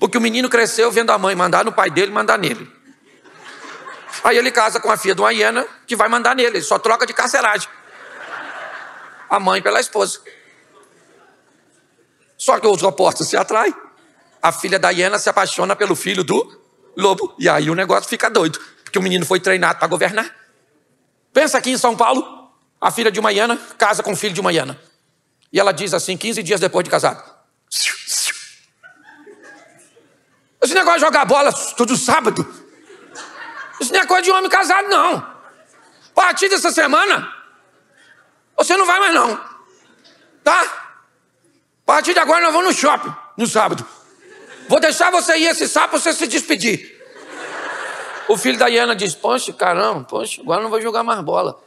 [0.00, 2.68] Porque o menino cresceu vendo a mãe mandar no pai dele mandar nele.
[4.24, 6.76] Aí ele casa com a filha de uma hiena que vai mandar nele, ele só
[6.76, 7.68] troca de carceragem.
[9.30, 10.18] A mãe pela esposa.
[12.36, 13.72] Só que os opostos se atraem.
[14.42, 16.60] A filha da hiena se apaixona pelo filho do
[16.96, 17.32] lobo.
[17.38, 18.58] E aí o negócio fica doido.
[18.82, 20.34] Porque o menino foi treinado para governar.
[21.32, 24.40] Pensa aqui em São Paulo, a filha de uma Iana casa com o filho de
[24.40, 24.76] uma Iana.
[25.52, 27.22] E ela diz assim, 15 dias depois de casado.
[30.62, 32.46] Esse negócio de jogar bola todo sábado.
[33.80, 35.16] Isso não é coisa de homem casado, não.
[35.16, 37.32] A partir dessa semana,
[38.56, 39.36] você não vai mais não.
[40.44, 40.60] Tá?
[40.62, 43.84] A partir de agora nós vamos no shopping, no sábado.
[44.68, 47.00] Vou deixar você ir esse sábado para você se despedir.
[48.28, 51.60] O filho da Iana diz: Poxa, caramba, poxa, agora não vou jogar mais bola.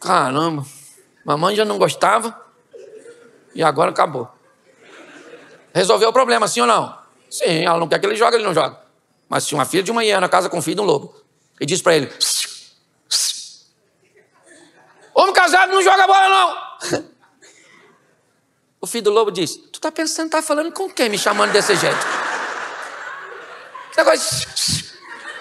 [0.00, 0.64] Caramba,
[1.24, 2.40] mamãe já não gostava.
[3.54, 4.28] E agora acabou.
[5.74, 6.98] Resolveu o problema, sim ou não?
[7.30, 8.78] Sim, ela não quer que ele jogue, ele não joga.
[9.28, 11.14] Mas se uma filha de uma hiena casa com um filho de um lobo,
[11.60, 12.12] e diz para ele:
[15.14, 17.06] Homem casado não joga bola, não.
[18.80, 21.76] O filho do lobo diz: Tu tá pensando, tá falando com quem me chamando desse
[21.76, 22.04] jeito?
[23.96, 24.48] Negócio.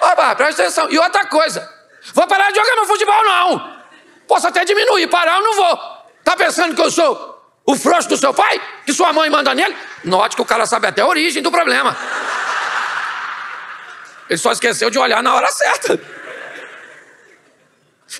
[0.01, 0.89] Opa, presta atenção.
[0.89, 1.67] E outra coisa:
[2.13, 3.80] Vou parar de jogar meu futebol, não.
[4.31, 5.77] Posso até diminuir, parar eu não vou.
[6.23, 8.61] Tá pensando que eu sou o frouxo do seu pai?
[8.85, 9.75] Que sua mãe manda nele?
[10.05, 11.97] Note que o cara sabe até a origem do problema.
[14.29, 15.99] Ele só esqueceu de olhar na hora certa.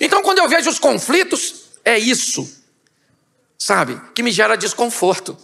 [0.02, 2.62] Então, quando eu vejo os conflitos, é isso,
[3.58, 5.34] sabe, que me gera desconforto.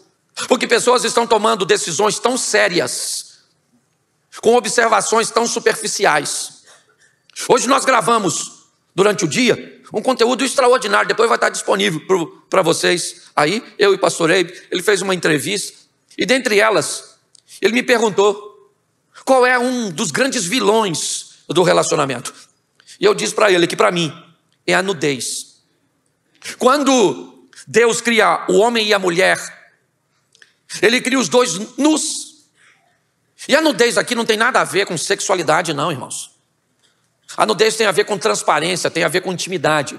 [0.49, 3.39] Porque pessoas estão tomando decisões tão sérias,
[4.43, 6.63] com observações tão superficiais.
[7.49, 12.01] Hoje nós gravamos, durante o dia, um conteúdo extraordinário, depois vai estar disponível
[12.51, 13.29] para vocês.
[13.35, 15.73] Aí, eu e pastor Eibe, ele fez uma entrevista,
[16.17, 17.19] e dentre elas,
[17.61, 18.73] ele me perguntou
[19.25, 22.35] qual é um dos grandes vilões do relacionamento.
[23.01, 24.13] E eu disse para ele que para mim
[24.67, 25.61] é a nudez.
[26.59, 29.39] Quando Deus cria o homem e a mulher,
[30.83, 32.47] ele cria os dois nus.
[33.47, 36.38] E a nudez aqui não tem nada a ver com sexualidade, não, irmãos.
[37.37, 39.99] A nudez tem a ver com transparência, tem a ver com intimidade.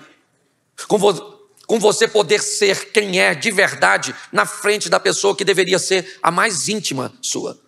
[0.87, 5.45] Com, vo com você poder ser quem é de verdade na frente da pessoa que
[5.45, 7.59] deveria ser a mais íntima sua.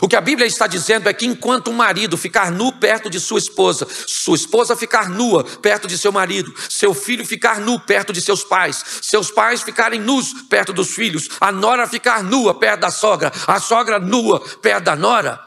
[0.00, 3.20] O que a Bíblia está dizendo é que enquanto um marido ficar nu perto de
[3.20, 8.12] sua esposa, sua esposa ficar nua perto de seu marido, seu filho ficar nu perto
[8.12, 12.80] de seus pais, seus pais ficarem nus perto dos filhos, a nora ficar nua perto
[12.80, 15.38] da sogra, a sogra nua perto da nora,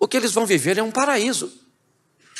[0.00, 1.52] o que eles vão viver é um paraíso.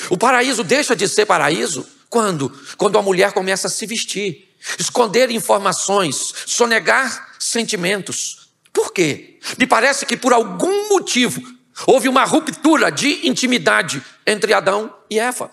[0.09, 2.51] O paraíso deixa de ser paraíso quando?
[2.75, 9.39] Quando a mulher começa a se vestir, esconder informações, sonegar sentimentos, por quê?
[9.57, 11.41] Me parece que por algum motivo
[11.85, 15.51] houve uma ruptura de intimidade entre Adão e Eva.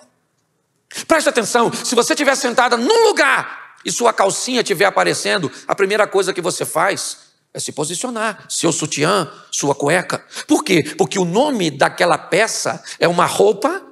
[1.06, 6.06] Preste atenção, se você estiver sentada num lugar e sua calcinha estiver aparecendo, a primeira
[6.06, 10.24] coisa que você faz é se posicionar, seu sutiã, sua cueca.
[10.46, 10.82] Por quê?
[10.96, 13.82] Porque o nome daquela peça é uma roupa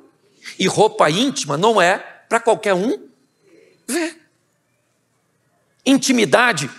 [0.59, 3.09] e roupa íntima não é para qualquer um
[3.87, 4.21] ver.
[5.85, 6.71] Intimidade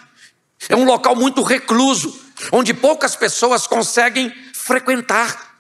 [0.69, 2.19] é um local muito recluso
[2.51, 5.59] onde poucas pessoas conseguem frequentar.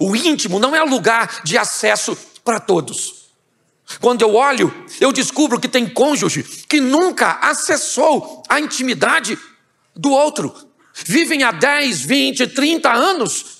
[0.00, 3.26] O íntimo não é lugar de acesso para todos.
[4.00, 9.38] Quando eu olho, eu descubro que tem cônjuge que nunca acessou a intimidade
[9.96, 10.54] do outro.
[11.04, 13.56] Vivem há 10, 20, 30 anos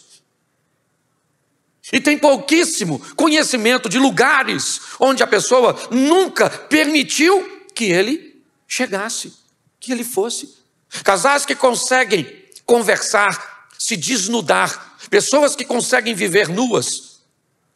[1.93, 9.33] e tem pouquíssimo conhecimento de lugares onde a pessoa nunca permitiu que ele chegasse,
[9.79, 10.57] que ele fosse.
[11.05, 14.97] Casais que conseguem conversar, se desnudar.
[15.09, 17.21] Pessoas que conseguem viver nuas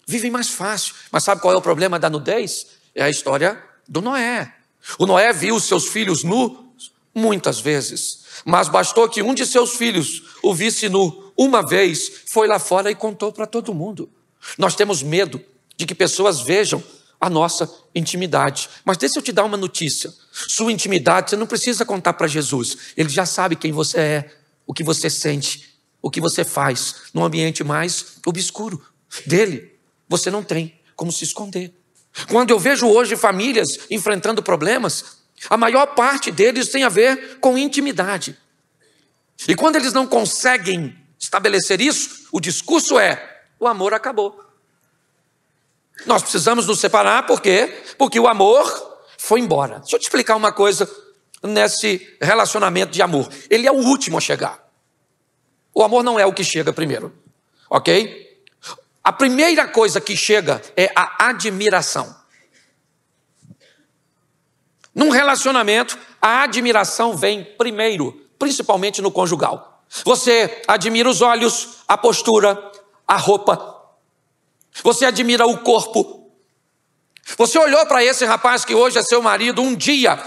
[0.06, 0.94] vivem mais fácil.
[1.12, 2.66] Mas sabe qual é o problema da nudez?
[2.94, 4.52] É a história do Noé.
[4.98, 10.22] O Noé viu seus filhos nus muitas vezes, mas bastou que um de seus filhos
[10.42, 14.10] o visse nu uma vez, foi lá fora e contou para todo mundo.
[14.58, 15.40] Nós temos medo
[15.76, 16.82] de que pessoas vejam
[17.20, 18.68] a nossa intimidade.
[18.84, 20.12] Mas deixa eu te dar uma notícia.
[20.32, 22.76] Sua intimidade você não precisa contar para Jesus.
[22.96, 24.30] Ele já sabe quem você é
[24.66, 28.82] o que você sente, o que você faz num ambiente mais obscuro
[29.26, 29.78] dele.
[30.08, 31.72] Você não tem como se esconder.
[32.28, 37.56] Quando eu vejo hoje famílias enfrentando problemas, a maior parte deles tem a ver com
[37.56, 38.36] intimidade.
[39.48, 44.44] E quando eles não conseguem estabelecer isso, o discurso é: o amor acabou.
[46.06, 47.82] Nós precisamos nos separar, por quê?
[47.98, 49.80] Porque o amor foi embora.
[49.80, 50.90] Deixa eu te explicar uma coisa
[51.42, 53.28] nesse relacionamento de amor.
[53.48, 54.66] Ele é o último a chegar.
[55.74, 57.14] O amor não é o que chega primeiro,
[57.68, 58.44] ok?
[59.02, 62.19] A primeira coisa que chega é a admiração.
[65.00, 69.82] Num relacionamento, a admiração vem primeiro, principalmente no conjugal.
[70.04, 72.70] Você admira os olhos, a postura,
[73.08, 73.80] a roupa.
[74.84, 76.30] Você admira o corpo.
[77.38, 80.22] Você olhou para esse rapaz que hoje é seu marido um dia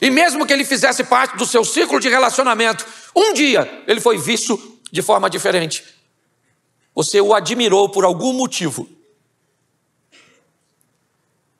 [0.00, 4.16] e mesmo que ele fizesse parte do seu ciclo de relacionamento, um dia ele foi
[4.16, 5.84] visto de forma diferente.
[6.94, 8.95] Você o admirou por algum motivo.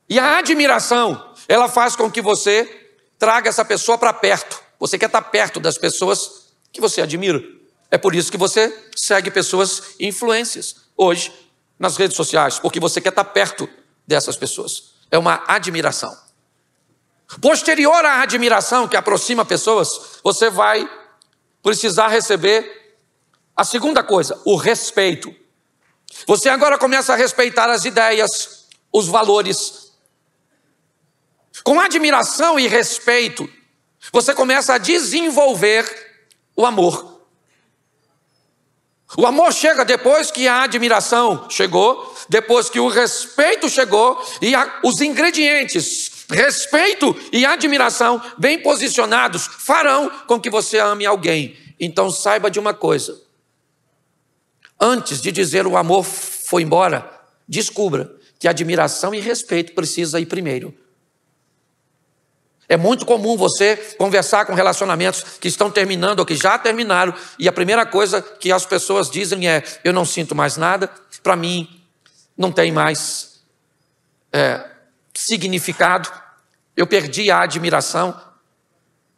[0.09, 4.63] E a admiração, ela faz com que você traga essa pessoa para perto.
[4.79, 7.43] Você quer estar perto das pessoas que você admira.
[7.91, 11.33] É por isso que você segue pessoas influências hoje
[11.79, 13.69] nas redes sociais, porque você quer estar perto
[14.07, 14.95] dessas pessoas.
[15.11, 16.17] É uma admiração.
[17.41, 20.89] Posterior à admiração que aproxima pessoas, você vai
[21.63, 22.97] precisar receber
[23.57, 25.35] a segunda coisa, o respeito.
[26.27, 29.86] Você agora começa a respeitar as ideias, os valores.
[31.67, 33.51] Com admiração e respeito,
[34.13, 35.85] você começa a desenvolver
[36.55, 37.23] o amor.
[39.17, 44.79] O amor chega depois que a admiração chegou, depois que o respeito chegou e a,
[44.85, 51.57] os ingredientes, respeito e admiração bem posicionados, farão com que você ame alguém.
[51.81, 53.21] Então saiba de uma coisa:
[54.81, 57.11] antes de dizer o amor foi embora,
[57.49, 60.86] descubra que admiração e respeito precisa ir primeiro.
[62.69, 67.49] É muito comum você conversar com relacionamentos que estão terminando ou que já terminaram, e
[67.49, 70.91] a primeira coisa que as pessoas dizem é: Eu não sinto mais nada,
[71.23, 71.83] para mim
[72.37, 73.41] não tem mais
[74.33, 74.69] é,
[75.15, 76.11] significado,
[76.77, 78.21] eu perdi a admiração,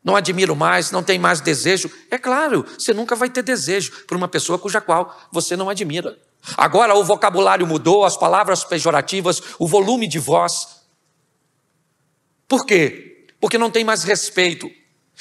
[0.04, 1.90] não admiro mais, não tem mais desejo.
[2.10, 6.16] É claro, você nunca vai ter desejo por uma pessoa cuja qual você não admira.
[6.56, 10.82] Agora o vocabulário mudou, as palavras pejorativas, o volume de voz.
[12.46, 13.17] Por quê?
[13.40, 14.70] Porque não tem mais respeito.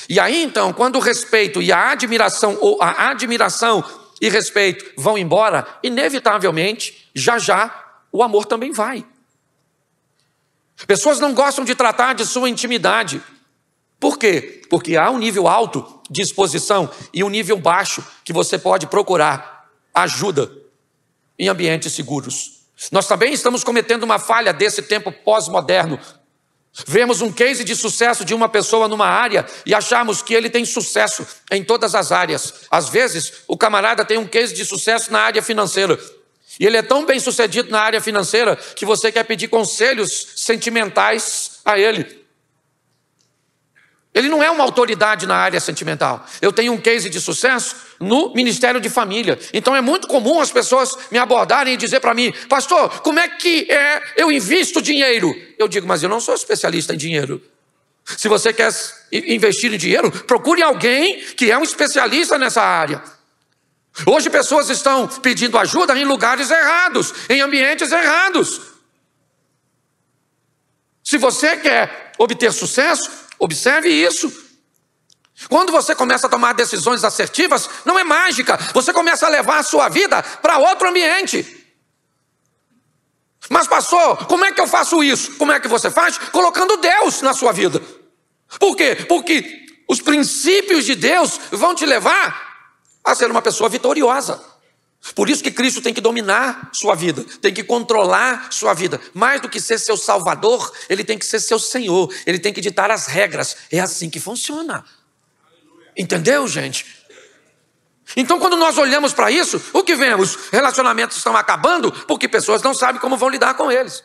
[0.10, 3.84] E aí então, quando o respeito e a admiração, ou a admiração
[4.22, 9.06] e respeito vão embora, inevitavelmente, já já, o amor também vai.
[10.86, 13.22] Pessoas não gostam de tratar de sua intimidade.
[14.00, 14.62] Por quê?
[14.70, 19.70] Porque há um nível alto de exposição e um nível baixo que você pode procurar
[19.94, 20.52] ajuda
[21.38, 22.58] em ambientes seguros.
[22.92, 26.00] Nós também estamos cometendo uma falha desse tempo pós-moderno,
[26.86, 30.64] Vemos um case de sucesso de uma pessoa numa área e achamos que ele tem
[30.66, 32.54] sucesso em todas as áreas.
[32.70, 35.98] Às vezes, o camarada tem um case de sucesso na área financeira.
[36.60, 41.60] E ele é tão bem sucedido na área financeira que você quer pedir conselhos sentimentais
[41.66, 42.27] a ele.
[44.18, 46.26] Ele não é uma autoridade na área sentimental.
[46.42, 49.38] Eu tenho um case de sucesso no Ministério de Família.
[49.54, 53.28] Então é muito comum as pessoas me abordarem e dizer para mim, pastor, como é
[53.28, 55.36] que é eu invisto dinheiro?
[55.60, 57.40] Eu digo, mas eu não sou especialista em dinheiro.
[58.04, 58.74] Se você quer
[59.12, 63.04] investir em dinheiro, procure alguém que é um especialista nessa área.
[64.04, 68.62] Hoje pessoas estão pedindo ajuda em lugares errados, em ambientes errados.
[71.04, 74.32] Se você quer obter sucesso, Observe isso.
[75.50, 79.64] Quando você começa a tomar decisões assertivas, não é mágica, você começa a levar a
[79.64, 81.66] sua vida para outro ambiente.
[83.50, 85.36] Mas, pastor, como é que eu faço isso?
[85.36, 86.18] Como é que você faz?
[86.18, 87.82] Colocando Deus na sua vida.
[88.60, 88.96] Por quê?
[89.08, 92.46] Porque os princípios de Deus vão te levar
[93.04, 94.44] a ser uma pessoa vitoriosa.
[95.16, 99.00] Por isso que Cristo tem que dominar sua vida, tem que controlar sua vida.
[99.14, 102.62] Mais do que ser seu salvador, ele tem que ser seu senhor, ele tem que
[102.62, 103.56] ditar as regras.
[103.72, 104.84] É assim que funciona.
[105.96, 106.86] Entendeu, gente?
[108.16, 110.38] Então, quando nós olhamos para isso, o que vemos?
[110.52, 114.04] Relacionamentos estão acabando porque pessoas não sabem como vão lidar com eles.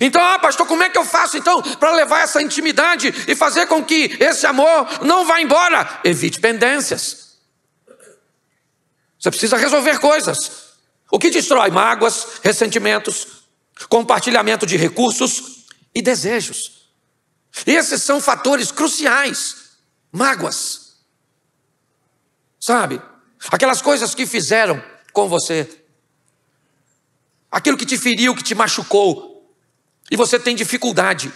[0.00, 3.66] Então, ah, pastor, como é que eu faço então para levar essa intimidade e fazer
[3.66, 6.00] com que esse amor não vá embora?
[6.04, 7.27] Evite pendências.
[9.18, 10.68] Você precisa resolver coisas.
[11.10, 13.44] O que destrói mágoas, ressentimentos,
[13.88, 16.90] compartilhamento de recursos e desejos.
[17.66, 19.68] Esses são fatores cruciais.
[20.12, 20.98] Mágoas.
[22.60, 23.00] Sabe?
[23.50, 25.84] Aquelas coisas que fizeram com você.
[27.50, 29.54] Aquilo que te feriu, que te machucou.
[30.10, 31.32] E você tem dificuldade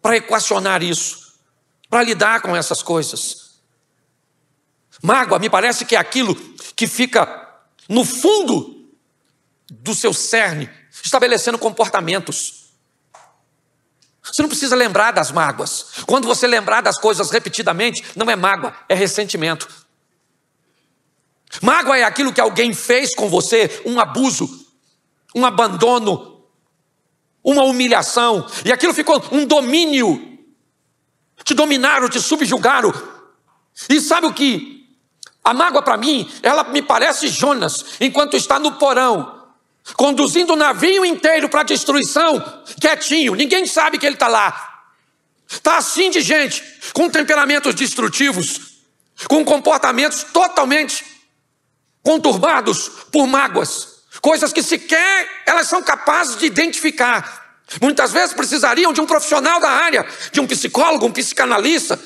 [0.00, 1.34] para equacionar isso,
[1.88, 3.47] para lidar com essas coisas.
[5.02, 6.34] Mágoa me parece que é aquilo
[6.74, 7.48] que fica
[7.88, 8.88] no fundo
[9.70, 10.68] do seu cerne,
[11.02, 12.68] estabelecendo comportamentos.
[14.22, 15.86] Você não precisa lembrar das mágoas.
[16.06, 19.68] Quando você lembrar das coisas repetidamente, não é mágoa, é ressentimento.
[21.62, 24.66] Mágoa é aquilo que alguém fez com você, um abuso,
[25.34, 26.44] um abandono,
[27.42, 30.38] uma humilhação, e aquilo ficou um domínio.
[31.42, 32.92] Te dominaram, te subjugaram.
[33.88, 34.77] E sabe o que
[35.48, 39.46] a mágoa para mim, ela me parece Jonas, enquanto está no porão,
[39.96, 44.84] conduzindo o navio inteiro para a destruição, quietinho, ninguém sabe que ele está lá.
[45.48, 48.60] Está assim de gente, com temperamentos destrutivos,
[49.26, 51.02] com comportamentos totalmente
[52.02, 57.62] conturbados por mágoas, coisas que sequer elas são capazes de identificar.
[57.80, 61.98] Muitas vezes precisariam de um profissional da área, de um psicólogo, um psicanalista,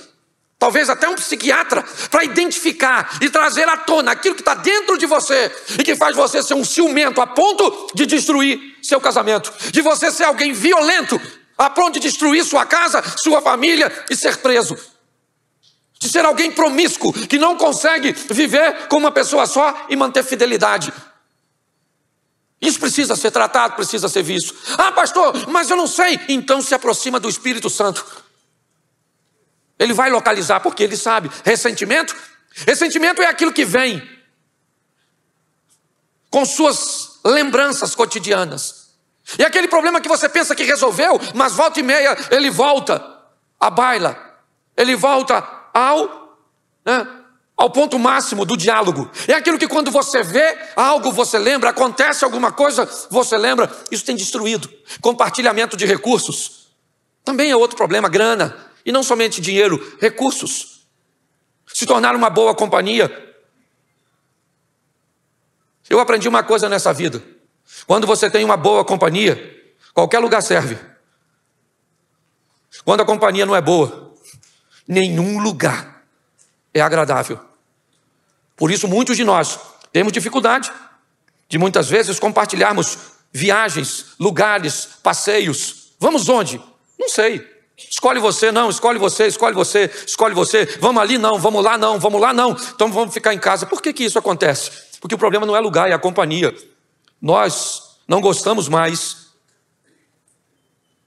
[0.63, 5.07] talvez até um psiquiatra, para identificar e trazer à tona aquilo que está dentro de
[5.07, 9.81] você e que faz você ser um ciumento a ponto de destruir seu casamento, de
[9.81, 11.21] você ser alguém violento
[11.59, 14.79] a ponto de destruir sua casa, sua família e ser preso.
[15.99, 20.93] De ser alguém promíscuo, que não consegue viver com uma pessoa só e manter fidelidade.
[22.61, 24.55] Isso precisa ser tratado, precisa ser visto.
[24.79, 26.21] Ah, pastor, mas eu não sei.
[26.29, 28.22] Então se aproxima do Espírito Santo.
[29.83, 31.29] Ele vai localizar, porque ele sabe.
[31.45, 32.15] Ressentimento?
[32.67, 34.01] Ressentimento é aquilo que vem
[36.31, 38.93] com suas lembranças cotidianas.
[39.37, 43.05] E aquele problema que você pensa que resolveu, mas volta e meia ele volta
[43.59, 44.17] à baila,
[44.77, 46.39] ele volta ao,
[46.85, 47.07] né,
[47.57, 49.11] ao ponto máximo do diálogo.
[49.27, 54.05] É aquilo que quando você vê algo, você lembra, acontece alguma coisa, você lembra, isso
[54.05, 54.73] tem destruído.
[55.01, 56.69] Compartilhamento de recursos.
[57.25, 58.72] Também é outro problema, grana.
[58.85, 60.87] E não somente dinheiro, recursos.
[61.67, 63.35] Se tornar uma boa companhia,
[65.89, 67.23] eu aprendi uma coisa nessa vida.
[67.87, 70.79] Quando você tem uma boa companhia, qualquer lugar serve.
[72.85, 74.15] Quando a companhia não é boa,
[74.87, 76.05] nenhum lugar
[76.73, 77.39] é agradável.
[78.57, 79.59] Por isso, muitos de nós
[79.93, 80.73] temos dificuldade
[81.49, 82.99] de muitas vezes compartilharmos
[83.33, 85.93] viagens, lugares, passeios.
[85.99, 86.61] Vamos onde?
[86.99, 87.47] Não sei.
[87.91, 90.65] Escolhe você, não, escolhe você, escolhe você, escolhe você.
[90.81, 92.57] Vamos ali, não, vamos lá, não, vamos lá, não.
[92.75, 93.67] Então vamos ficar em casa.
[93.67, 94.71] Por que, que isso acontece?
[95.01, 96.55] Porque o problema não é lugar, é a companhia.
[97.21, 99.29] Nós não gostamos mais.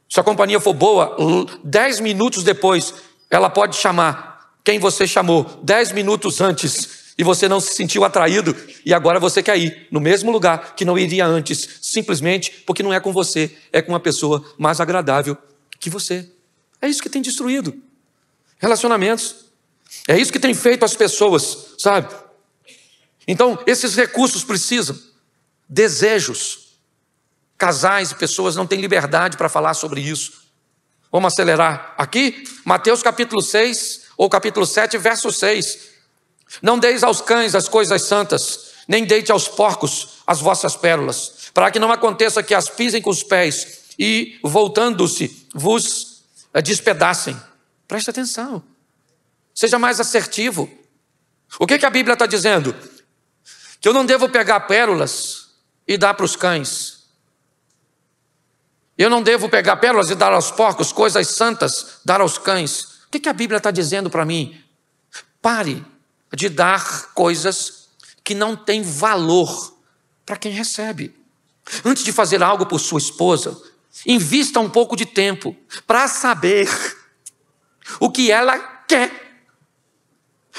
[0.10, 1.16] Se a companhia for boa,
[1.64, 2.94] dez minutos depois,
[3.30, 8.56] ela pode chamar quem você chamou, dez minutos antes, e você não se sentiu atraído,
[8.86, 12.94] e agora você quer ir no mesmo lugar que não iria antes, simplesmente porque não
[12.94, 15.38] é com você, é com uma pessoa mais agradável
[15.80, 16.30] que você.
[16.86, 17.82] É isso que tem destruído
[18.60, 19.46] relacionamentos.
[20.08, 22.14] É isso que tem feito as pessoas, sabe?
[23.28, 24.96] Então, esses recursos precisam,
[25.68, 26.78] desejos.
[27.58, 30.44] Casais e pessoas não têm liberdade para falar sobre isso.
[31.12, 35.80] Vamos acelerar aqui, Mateus capítulo 6, ou capítulo 7, verso 6.
[36.62, 41.72] Não deis aos cães as coisas santas, nem deite aos porcos as vossas pérolas, para
[41.72, 46.15] que não aconteça que as pisem com os pés e, voltando-se, vos
[46.62, 47.40] despedacem.
[47.88, 48.64] Preste atenção.
[49.54, 50.70] Seja mais assertivo.
[51.60, 52.76] O que, que a Bíblia está dizendo?
[53.86, 55.50] que eu não devo pegar pérolas
[55.88, 57.04] e dar para os cães.
[58.98, 62.82] Eu não devo pegar pérolas e dar aos porcos, coisas santas, dar aos cães.
[63.06, 64.60] O que, que a Bíblia está dizendo para mim?
[65.40, 65.86] Pare
[66.34, 67.90] de dar coisas
[68.24, 69.78] que não têm valor
[70.26, 71.16] para quem recebe.
[71.86, 73.56] Antes de fazer algo por sua esposa,
[74.06, 76.70] invista um pouco de tempo para saber
[78.00, 79.26] o que ela quer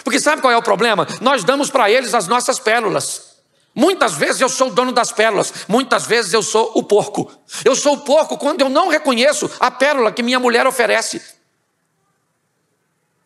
[0.04, 1.06] porque sabe qual é o problema?
[1.20, 3.36] Nós damos para eles as nossas pérolas.
[3.74, 7.30] Muitas vezes eu sou o dono das pérolas, muitas vezes eu sou o porco.
[7.64, 11.20] Eu sou o porco quando eu não reconheço a pérola que minha mulher oferece.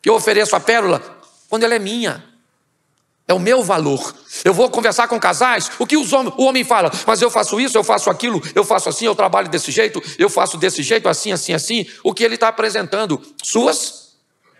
[0.04, 1.02] Eu ofereço a pérola
[1.48, 2.24] quando ela é minha.
[3.30, 4.12] É o meu valor.
[4.44, 7.60] Eu vou conversar com casais, o que os homens, o homem fala, mas eu faço
[7.60, 11.08] isso, eu faço aquilo, eu faço assim, eu trabalho desse jeito, eu faço desse jeito,
[11.08, 11.86] assim, assim, assim.
[12.02, 13.22] O que ele está apresentando?
[13.40, 14.16] Suas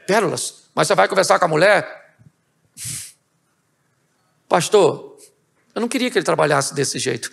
[0.07, 0.69] pérolas.
[0.73, 2.15] Mas você vai conversar com a mulher,
[4.49, 5.17] Pastor,
[5.75, 7.29] eu não queria que ele trabalhasse desse jeito.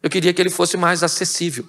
[0.00, 1.68] Eu queria que ele fosse mais acessível.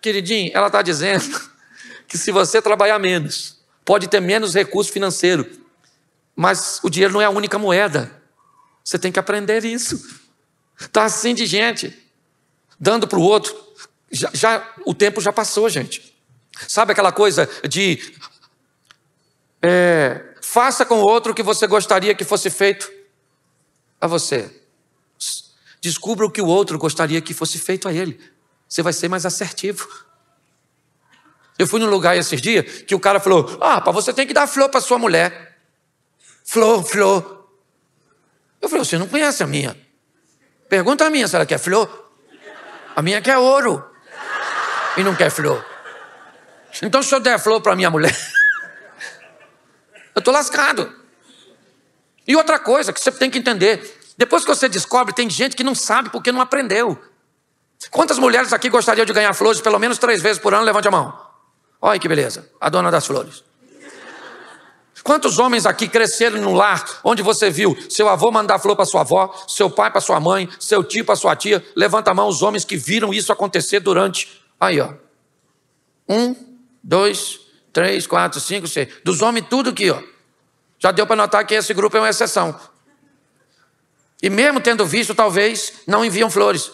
[0.00, 1.38] Queridinho, ela está dizendo
[2.08, 5.67] que se você trabalhar menos, pode ter menos recurso financeiro,
[6.38, 8.12] mas o dinheiro não é a única moeda.
[8.84, 10.22] Você tem que aprender isso.
[10.78, 11.92] Está assim de gente,
[12.78, 13.52] dando para o outro.
[14.08, 16.16] Já, já, o tempo já passou, gente.
[16.68, 18.14] Sabe aquela coisa de
[19.60, 22.88] é, Faça com o outro o que você gostaria que fosse feito
[24.00, 24.48] a você.
[25.80, 28.20] Descubra o que o outro gostaria que fosse feito a ele.
[28.68, 29.88] Você vai ser mais assertivo.
[31.58, 34.32] Eu fui num lugar esses dias que o cara falou: Ah, para você tem que
[34.32, 35.47] dar flor para sua mulher.
[36.48, 37.46] Flor, flor.
[38.58, 39.76] Eu falei: Você não conhece a minha.
[40.66, 42.10] Pergunta a minha se ela quer flor.
[42.96, 43.84] A minha quer ouro.
[44.96, 45.62] E não quer flor.
[46.80, 48.16] Então, se eu der flor para minha mulher.
[50.14, 50.90] Eu estou lascado.
[52.26, 55.62] E outra coisa que você tem que entender: depois que você descobre, tem gente que
[55.62, 56.98] não sabe porque não aprendeu.
[57.90, 60.64] Quantas mulheres aqui gostariam de ganhar flores pelo menos três vezes por ano?
[60.64, 61.28] Levante a mão.
[61.80, 63.44] Olha que beleza, a dona das flores.
[65.02, 69.02] Quantos homens aqui cresceram no lar onde você viu seu avô mandar flor para sua
[69.02, 71.64] avó, seu pai para sua mãe, seu tio para sua tia?
[71.74, 74.42] Levanta a mão os homens que viram isso acontecer durante.
[74.60, 74.92] Aí, ó.
[76.08, 76.34] Um,
[76.82, 77.40] dois,
[77.72, 78.88] três, quatro, cinco, seis.
[79.04, 80.02] Dos homens, tudo aqui, ó.
[80.78, 82.58] Já deu para notar que esse grupo é uma exceção.
[84.22, 86.70] E mesmo tendo visto, talvez não enviam flores,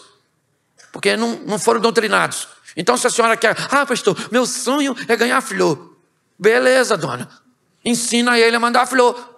[0.91, 2.47] porque não, não foram doutrinados.
[2.75, 5.95] Então, se a senhora quer, ah, pastor, meu sonho é ganhar flor.
[6.37, 7.29] Beleza, dona.
[7.85, 9.35] Ensina ele a mandar flor.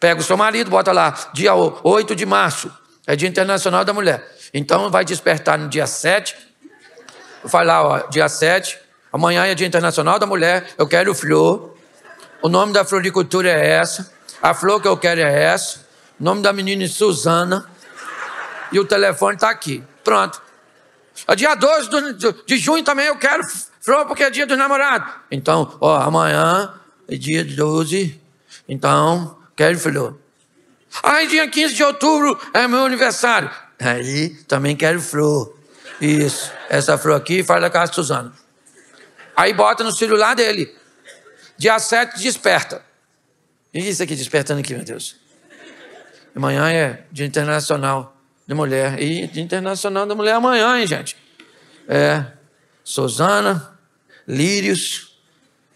[0.00, 2.70] Pega o seu marido, bota lá, dia 8 de março,
[3.06, 4.34] é Dia Internacional da Mulher.
[4.52, 6.36] Então, vai despertar no dia 7.
[7.44, 8.78] Vai lá, ó, dia 7.
[9.12, 10.68] Amanhã é Dia Internacional da Mulher.
[10.76, 11.76] Eu quero flor.
[12.42, 14.12] O nome da floricultura é essa.
[14.42, 15.80] A flor que eu quero é essa.
[16.18, 17.68] O nome da menina é Suzana.
[18.72, 19.82] E o telefone está aqui.
[20.02, 20.42] Pronto.
[21.26, 21.90] A dia 12
[22.46, 23.42] de junho também eu quero
[23.80, 25.12] flor porque é dia dos namorados.
[25.30, 26.72] Então, ó, amanhã
[27.08, 28.20] é dia 12.
[28.68, 30.18] Então, quero flor.
[31.02, 33.50] Aí, dia 15 de outubro é meu aniversário.
[33.78, 35.54] Aí, também quero flor.
[36.00, 36.52] Isso.
[36.68, 38.32] Essa flor aqui faz da casa de Suzana.
[39.36, 40.74] Aí bota no celular dele.
[41.56, 42.82] Dia 7 desperta.
[43.72, 45.16] E isso aqui despertando aqui, meu Deus.
[46.34, 49.00] Amanhã é Dia Internacional de Mulher.
[49.00, 51.16] E Dia Internacional da Mulher amanhã, hein, gente?
[51.88, 52.24] É.
[52.82, 53.76] Suzana,
[54.26, 55.13] Lírios.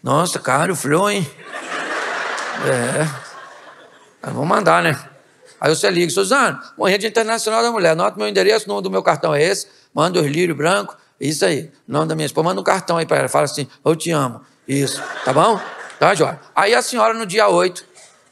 [0.01, 1.29] Nossa, caro, flor, hein?
[2.65, 3.07] É.
[4.21, 4.97] Vamos mandar, né?
[5.59, 6.11] Aí você liga,
[6.77, 7.91] amanhã é Dia Internacional da Mulher.
[7.91, 9.67] Anota meu endereço, o nome do meu cartão é esse.
[9.93, 10.95] Manda os lírios brancos.
[11.19, 11.71] Isso aí.
[11.87, 12.45] O nome da minha esposa.
[12.45, 13.27] Manda um cartão aí para ela.
[13.27, 14.41] Fala assim, eu te amo.
[14.65, 15.01] Isso.
[15.25, 15.59] Tá bom?
[15.99, 16.39] Tá, Jóia?
[16.55, 17.83] Aí a senhora, no dia 8,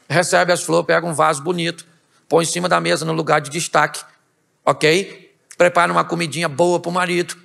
[0.08, 1.84] recebe as flores, pega um vaso bonito,
[2.26, 4.00] põe em cima da mesa no lugar de destaque,
[4.64, 5.36] ok?
[5.58, 7.36] Prepara uma comidinha boa para o marido,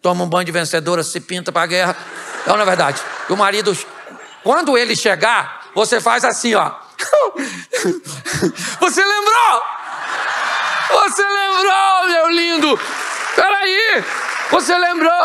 [0.00, 1.96] toma um banho de vencedora, se pinta para a guerra.
[2.46, 3.00] Não, na é verdade.
[3.28, 3.76] E o marido,
[4.42, 6.72] quando ele chegar, você faz assim, ó.
[8.80, 9.62] Você lembrou?
[10.90, 12.80] Você lembrou, meu lindo?
[13.34, 14.04] Peraí,
[14.50, 15.22] você lembrou?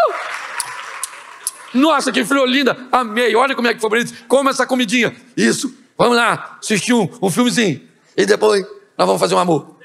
[1.73, 2.77] Nossa, que flor linda!
[2.91, 3.35] Amei!
[3.35, 4.13] Olha como é que foi bonito.
[4.27, 5.15] Como essa comidinha.
[5.37, 5.73] Isso.
[5.97, 7.87] Vamos lá, assistir um, um filmezinho.
[8.17, 8.65] E depois
[8.97, 9.77] nós vamos fazer um amor.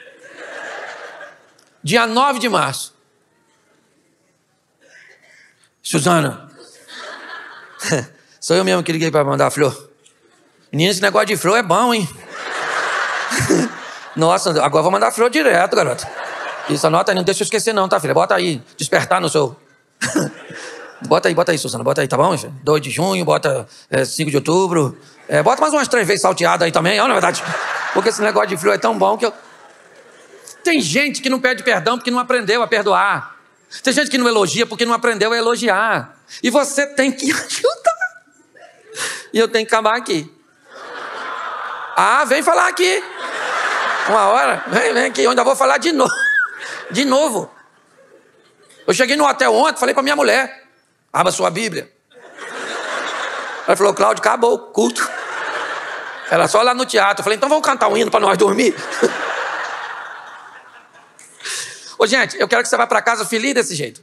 [1.82, 2.95] Dia 9 de março.
[5.86, 6.48] Suzana.
[8.40, 9.88] Sou eu mesmo que liguei para mandar flor.
[10.72, 12.08] Menina, esse negócio de flor é bom, hein?
[14.16, 16.04] Nossa, agora vou mandar flor direto, garoto.
[16.68, 18.12] Isso, anota aí, não deixa eu esquecer não, tá, filha?
[18.12, 19.54] Bota aí, despertar no seu...
[21.06, 22.34] Bota aí, bota aí, Suzana, bota aí, tá bom?
[22.34, 24.98] 2 de junho, bota é, 5 de outubro.
[25.28, 27.44] É, bota mais umas três vezes salteado aí também, ó, na verdade.
[27.92, 29.32] Porque esse negócio de frio é tão bom que eu.
[30.64, 33.35] Tem gente que não pede perdão porque não aprendeu a perdoar.
[33.82, 36.16] Tem gente que não elogia porque não aprendeu a elogiar.
[36.42, 37.96] E você tem que ajudar.
[39.32, 40.32] E eu tenho que acabar aqui.
[41.96, 43.02] Ah, vem falar aqui.
[44.08, 46.12] Uma hora, vem, vem aqui, eu ainda vou falar de novo.
[46.90, 47.50] De novo.
[48.86, 50.64] Eu cheguei no hotel ontem, falei para minha mulher.
[51.12, 51.90] Abra sua Bíblia.
[53.66, 55.08] Ela falou, Cláudio, acabou o culto.
[56.30, 57.20] Ela só lá no teatro.
[57.20, 58.74] Eu falei, então vamos cantar um hino para nós dormir.
[61.98, 64.02] Ô, gente, eu quero que você vá para casa feliz desse jeito.